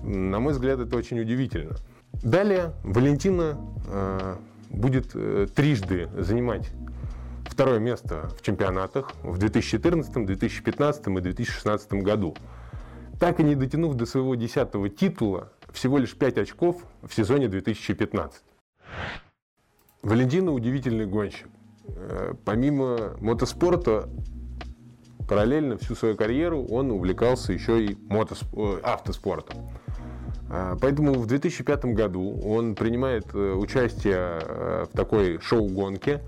На 0.04 0.38
мой 0.38 0.52
взгляд, 0.52 0.78
это 0.78 0.96
очень 0.96 1.20
удивительно. 1.20 1.76
Далее 2.22 2.72
Валентина 2.84 3.58
э, 3.88 4.36
будет 4.70 5.10
э, 5.14 5.46
трижды 5.54 6.08
занимать 6.16 6.70
второе 7.44 7.80
место 7.80 8.30
в 8.38 8.42
чемпионатах 8.42 9.12
в 9.22 9.36
2014, 9.38 10.26
2015 10.26 11.06
и 11.06 11.20
2016 11.20 11.92
году. 11.94 12.34
Так 13.18 13.40
и 13.40 13.42
не 13.42 13.54
дотянув 13.54 13.94
до 13.94 14.06
своего 14.06 14.34
десятого 14.34 14.88
титула, 14.88 15.52
всего 15.72 15.98
лишь 15.98 16.14
5 16.14 16.38
очков 16.38 16.76
в 17.02 17.14
сезоне 17.14 17.48
2015. 17.48 18.42
Валентина 20.02 20.52
удивительный 20.52 21.06
гонщик. 21.06 21.48
Э, 21.88 22.34
помимо 22.44 23.16
мотоспорта, 23.20 24.08
параллельно 25.28 25.78
всю 25.78 25.94
свою 25.94 26.16
карьеру 26.16 26.64
он 26.64 26.90
увлекался 26.90 27.52
еще 27.52 27.84
и 27.84 27.96
мотосп... 28.08 28.44
Э, 28.56 28.80
автоспортом. 28.82 29.70
Э, 30.50 30.76
поэтому 30.80 31.14
в 31.14 31.26
2005 31.26 31.84
году 31.86 32.40
он 32.44 32.74
принимает 32.74 33.34
участие 33.34 34.40
в 34.86 34.90
такой 34.92 35.38
шоу-гонке, 35.40 36.20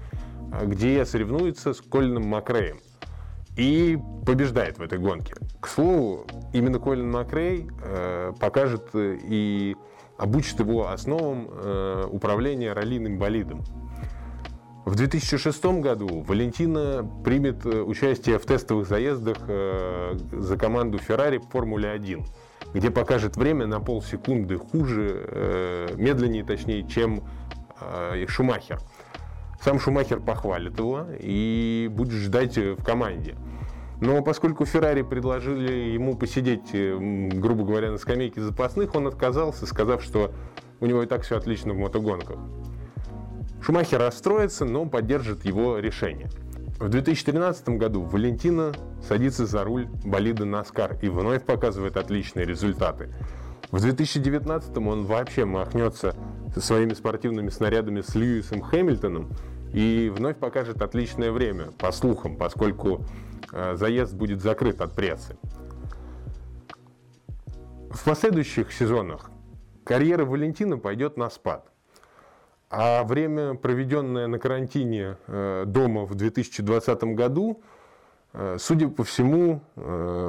где 0.62 1.04
соревнуется 1.04 1.74
с 1.74 1.80
Колином 1.80 2.26
Макреем 2.28 2.78
и 3.56 3.98
побеждает 4.26 4.78
в 4.78 4.82
этой 4.82 4.98
гонке. 4.98 5.34
К 5.60 5.68
слову, 5.68 6.26
именно 6.52 6.78
Колин 6.78 7.10
Макрей 7.10 7.68
э, 7.82 8.32
покажет 8.40 8.90
и 8.94 9.76
обучит 10.18 10.60
его 10.60 10.88
основам 10.88 11.48
э, 11.50 12.06
управления 12.10 12.72
раллиным 12.72 13.18
болидом. 13.18 13.62
В 14.84 14.96
2006 14.96 15.64
году 15.80 16.22
Валентина 16.22 17.08
примет 17.24 17.64
э, 17.64 17.80
участие 17.80 18.38
в 18.38 18.44
тестовых 18.44 18.86
заездах 18.86 19.38
э, 19.48 20.14
за 20.32 20.56
команду 20.58 20.98
Ferrari 20.98 21.38
в 21.38 21.48
Формуле 21.48 21.90
1, 21.90 22.22
где 22.74 22.90
покажет 22.90 23.36
время 23.36 23.66
на 23.66 23.80
полсекунды 23.80 24.58
хуже, 24.58 25.26
э, 25.26 25.94
медленнее 25.96 26.44
точнее, 26.44 26.86
чем 26.86 27.22
э, 27.80 28.26
Шумахер. 28.28 28.78
Сам 29.64 29.80
Шумахер 29.80 30.20
похвалит 30.20 30.78
его 30.78 31.06
и 31.18 31.88
будет 31.90 32.12
ждать 32.12 32.58
в 32.58 32.84
команде. 32.84 33.34
Но 33.98 34.22
поскольку 34.22 34.66
Феррари 34.66 35.00
предложили 35.00 35.72
ему 35.72 36.16
посидеть, 36.18 36.74
э, 36.74 36.94
грубо 37.32 37.64
говоря, 37.64 37.90
на 37.90 37.96
скамейке 37.96 38.42
запасных, 38.42 38.94
он 38.94 39.06
отказался, 39.06 39.64
сказав, 39.64 40.02
что 40.02 40.32
у 40.80 40.86
него 40.86 41.02
и 41.02 41.06
так 41.06 41.22
все 41.22 41.38
отлично 41.38 41.72
в 41.72 41.78
мотогонках. 41.78 42.36
Шумахер 43.62 44.00
расстроится, 44.00 44.66
но 44.66 44.84
поддержит 44.84 45.46
его 45.46 45.78
решение. 45.78 46.28
В 46.78 46.90
2013 46.90 47.78
году 47.78 48.02
Валентина 48.02 48.74
садится 49.08 49.46
за 49.46 49.64
руль 49.64 49.88
болида 50.04 50.44
Наскар 50.44 50.98
и 51.00 51.08
вновь 51.08 51.42
показывает 51.42 51.96
отличные 51.96 52.44
результаты. 52.44 53.14
В 53.70 53.80
2019 53.80 54.76
он 54.76 55.06
вообще 55.06 55.46
махнется 55.46 56.14
со 56.52 56.60
своими 56.60 56.92
спортивными 56.92 57.48
снарядами 57.48 58.02
с 58.02 58.14
Льюисом 58.14 58.60
Хэмилтоном 58.60 59.30
и 59.74 60.08
вновь 60.08 60.36
покажет 60.36 60.80
отличное 60.82 61.32
время, 61.32 61.72
по 61.72 61.90
слухам, 61.90 62.36
поскольку 62.36 63.04
э, 63.52 63.74
заезд 63.74 64.14
будет 64.14 64.40
закрыт 64.40 64.80
от 64.80 64.94
прессы. 64.94 65.36
В 67.90 68.04
последующих 68.04 68.72
сезонах 68.72 69.30
карьера 69.82 70.24
Валентина 70.24 70.78
пойдет 70.78 71.16
на 71.16 71.28
спад. 71.28 71.68
А 72.70 73.02
время, 73.02 73.54
проведенное 73.54 74.28
на 74.28 74.38
карантине 74.38 75.16
э, 75.26 75.64
дома 75.66 76.06
в 76.06 76.14
2020 76.14 77.02
году, 77.16 77.60
э, 78.32 78.56
судя 78.60 78.88
по 78.88 79.02
всему, 79.02 79.60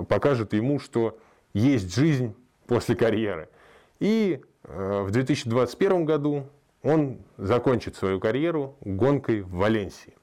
покажет 0.10 0.54
ему, 0.54 0.80
что 0.80 1.20
есть 1.54 1.96
жизнь 1.96 2.36
после 2.66 2.96
карьеры. 2.96 3.50
И 4.00 4.42
в 4.64 5.12
2021 5.12 6.06
году 6.06 6.48
он 6.86 7.18
закончит 7.38 7.96
свою 7.96 8.20
карьеру 8.20 8.76
гонкой 8.82 9.42
в 9.42 9.56
Валенсии. 9.56 10.14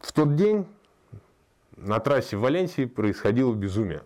В 0.00 0.12
тот 0.12 0.34
день 0.34 0.66
на 1.76 2.00
трассе 2.00 2.36
в 2.36 2.40
Валенсии 2.40 2.84
происходило 2.84 3.54
безумие. 3.54 4.02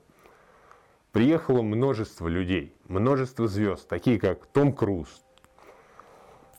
Приехало 1.12 1.62
множество 1.62 2.28
людей, 2.28 2.76
множество 2.88 3.48
звезд, 3.48 3.88
такие 3.88 4.20
как 4.20 4.44
Том 4.46 4.74
Круз, 4.74 5.24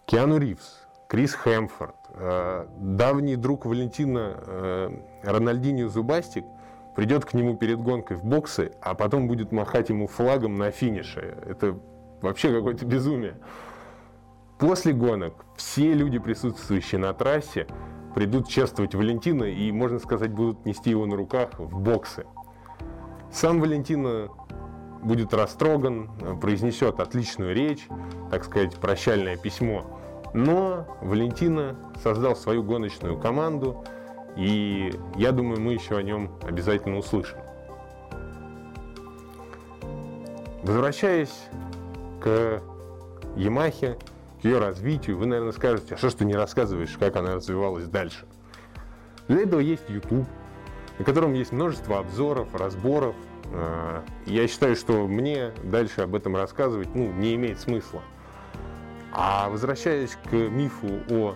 Киану 0.08 0.40
Ривз, 0.40 0.82
Крис 1.08 1.36
Хэмфорд, 1.36 1.96
э, 2.10 2.68
давний 2.80 3.36
друг 3.36 3.66
Валентина 3.66 4.44
э, 4.48 4.90
Рональдинho 5.24 5.90
Зубастик 5.90 6.44
придет 6.96 7.26
к 7.26 7.34
нему 7.34 7.56
перед 7.56 7.78
гонкой 7.78 8.18
в 8.18 8.24
боксы, 8.24 8.72
а 8.82 8.96
потом 8.96 9.28
будет 9.28 9.52
махать 9.52 9.90
ему 9.90 10.08
флагом 10.08 10.56
на 10.56 10.72
финише. 10.72 11.38
Это 11.46 11.78
вообще 12.22 12.52
какое-то 12.52 12.86
безумие. 12.86 13.36
После 14.58 14.94
гонок 14.94 15.46
все 15.58 15.94
люди, 15.94 16.18
присутствующие 16.18 17.00
на 17.00 17.14
трассе, 17.14 17.68
придут 18.14 18.48
чествовать 18.48 18.96
Валентина 18.96 19.44
и, 19.44 19.72
можно 19.72 20.00
сказать, 20.00 20.32
будут 20.32 20.66
нести 20.66 20.90
его 20.90 21.06
на 21.06 21.18
руках 21.18 21.60
в 21.60 21.80
боксы. 21.80 22.26
Сам 23.32 23.60
Валентина 23.60 24.30
будет 25.04 25.34
растроган, 25.34 26.10
произнесет 26.40 27.02
отличную 27.02 27.54
речь, 27.54 27.88
так 28.32 28.46
сказать, 28.46 28.76
прощальное 28.78 29.36
письмо. 29.36 29.86
Но 30.34 30.98
Валентина 31.02 31.76
создал 32.02 32.36
свою 32.38 32.64
гоночную 32.64 33.20
команду, 33.20 33.84
и 34.38 34.94
я 35.16 35.32
думаю, 35.34 35.60
мы 35.60 35.74
еще 35.74 35.98
о 35.98 36.02
нем 36.02 36.32
обязательно 36.42 36.98
услышим. 36.98 37.38
Возвращаясь 40.64 41.44
к 42.22 42.62
Ямахе, 43.36 43.98
ее 44.46 44.60
развитию, 44.60 45.18
вы, 45.18 45.26
наверное, 45.26 45.52
скажете, 45.52 45.96
а 45.96 45.98
что 45.98 46.10
ж 46.10 46.14
ты 46.14 46.26
не 46.26 46.36
рассказываешь, 46.36 46.96
как 47.00 47.16
она 47.16 47.36
развивалась 47.36 47.88
дальше? 47.88 48.26
Для 49.28 49.42
этого 49.42 49.60
есть 49.60 49.90
YouTube, 49.90 50.28
на 51.00 51.06
котором 51.06 51.34
есть 51.34 51.52
множество 51.52 51.98
обзоров, 52.00 52.54
разборов. 52.54 53.16
А, 53.52 54.04
я 54.26 54.48
считаю, 54.48 54.76
что 54.76 55.08
мне 55.08 55.52
дальше 55.64 56.02
об 56.02 56.14
этом 56.14 56.36
рассказывать 56.36 56.94
ну, 56.94 57.12
не 57.12 57.36
имеет 57.36 57.60
смысла. 57.60 58.02
А 59.12 59.50
возвращаясь 59.50 60.18
к 60.30 60.34
мифу 60.34 60.88
о 61.10 61.36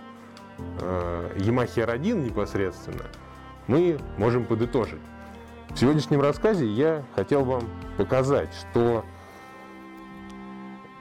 э, 0.81 1.31
Yamaha 1.37 1.85
R1 1.85 2.25
непосредственно, 2.25 3.05
мы 3.67 3.97
можем 4.17 4.45
подытожить. 4.45 4.99
В 5.69 5.77
сегодняшнем 5.77 6.21
рассказе 6.21 6.67
я 6.67 7.05
хотел 7.15 7.45
вам 7.45 7.63
показать, 7.97 8.53
что 8.53 9.05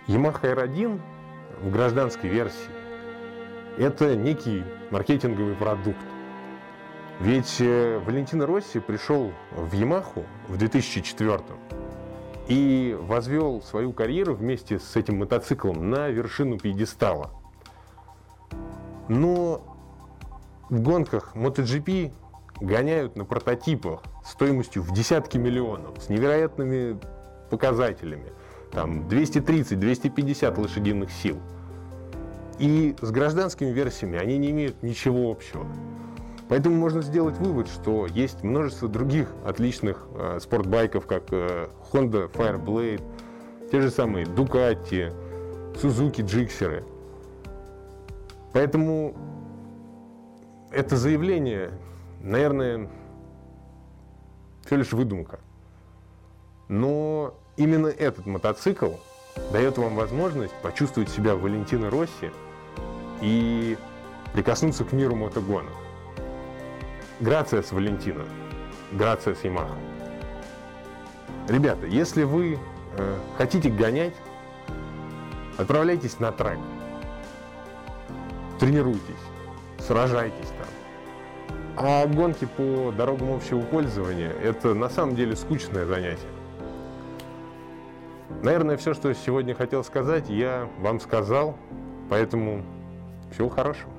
Yamaha 0.07 0.55
R1 0.55 1.01
в 1.63 1.71
гражданской 1.71 2.31
версии 2.31 2.71
это 3.79 4.17
некий 4.17 4.65
маркетинговый 4.91 5.55
продукт. 5.55 5.99
Ведь 7.21 7.61
э, 7.61 7.99
Валентино 8.05 8.47
Росси 8.47 8.81
пришел 8.81 9.33
в 9.53 9.73
Ямаху 9.73 10.25
в 10.49 10.57
2004 10.57 11.41
и 12.49 12.97
возвел 13.01 13.63
свою 13.63 13.93
карьеру 13.93 14.35
вместе 14.35 14.79
с 14.79 14.97
этим 14.97 15.19
мотоциклом 15.19 15.91
на 15.91 16.09
вершину 16.09 16.59
пьедестала. 16.59 17.31
Но 19.09 19.63
в 20.69 20.81
гонках 20.81 21.35
MotoGP 21.35 22.13
гоняют 22.61 23.17
на 23.17 23.25
прототипах 23.25 24.03
стоимостью 24.25 24.83
в 24.83 24.93
десятки 24.93 25.39
миллионов, 25.39 26.03
с 26.03 26.09
невероятными 26.09 26.99
показателями. 27.51 28.33
Там 28.73 29.09
230-250 29.09 30.61
лошадиных 30.61 31.11
сил. 31.11 31.39
И 32.59 32.97
с 33.01 33.11
гражданскими 33.11 33.71
версиями 33.71 34.19
они 34.19 34.37
не 34.39 34.51
имеют 34.51 34.83
ничего 34.83 35.31
общего. 35.31 35.67
Поэтому 36.49 36.77
можно 36.77 37.03
сделать 37.03 37.37
вывод, 37.39 37.69
что 37.69 38.07
есть 38.07 38.43
множество 38.43 38.89
других 38.89 39.29
отличных 39.45 40.07
э, 40.15 40.39
спортбайков, 40.41 41.07
как 41.07 41.25
э, 41.31 41.69
Honda 41.93 42.31
Fireblade, 42.33 43.03
те 43.71 43.81
же 43.81 43.91
самые 43.91 44.25
Ducati, 44.25 45.13
Suzuki 45.75 46.25
Gixxer. 46.25 46.85
Поэтому 48.55 49.15
это 50.73 50.97
заявление, 50.97 51.71
наверное, 52.23 52.89
все 54.65 54.77
лишь 54.77 54.93
выдумка. 54.93 55.41
Но 56.69 57.35
именно 57.59 57.89
этот 57.89 58.25
мотоцикл 58.25 58.93
дает 59.53 59.77
вам 59.77 59.97
возможность 59.97 60.55
почувствовать 60.63 61.11
себя 61.11 61.35
Валентино 61.35 61.91
Росси 61.91 62.31
и 63.21 63.77
прикоснуться 64.33 64.85
к 64.85 64.93
миру 64.93 65.15
мотогонок. 65.15 65.73
Грация 67.21 67.63
с 67.63 67.73
Валентина. 67.73 68.25
Грация 68.93 69.35
с 69.35 69.45
Ямаха. 69.45 69.75
Ребята, 71.49 71.87
если 71.87 72.23
вы 72.23 72.59
э, 72.97 73.19
хотите 73.37 73.71
гонять, 73.71 74.15
отправляйтесь 75.57 76.21
на 76.21 76.31
трек. 76.31 76.59
Тренируйтесь, 78.61 79.03
сражайтесь 79.81 80.49
там. 80.49 80.67
А 81.77 82.07
гонки 82.07 82.45
по 82.45 82.93
дорогам 82.93 83.33
общего 83.33 83.61
пользования– 83.61 84.31
это 84.43 84.75
на 84.75 84.89
самом 84.89 85.17
деле 85.17 85.37
скучное 85.37 85.87
занятие. 85.87 86.38
Наверное, 88.43 88.77
все, 88.77 88.95
что 88.95 89.13
сегодня 89.15 89.55
хотел 89.55 89.83
сказать, 89.83 90.29
я 90.29 90.69
вам 90.79 91.01
сказал, 91.01 91.57
поэтому 92.09 92.63
всего 93.33 93.49
хорошего. 93.49 93.98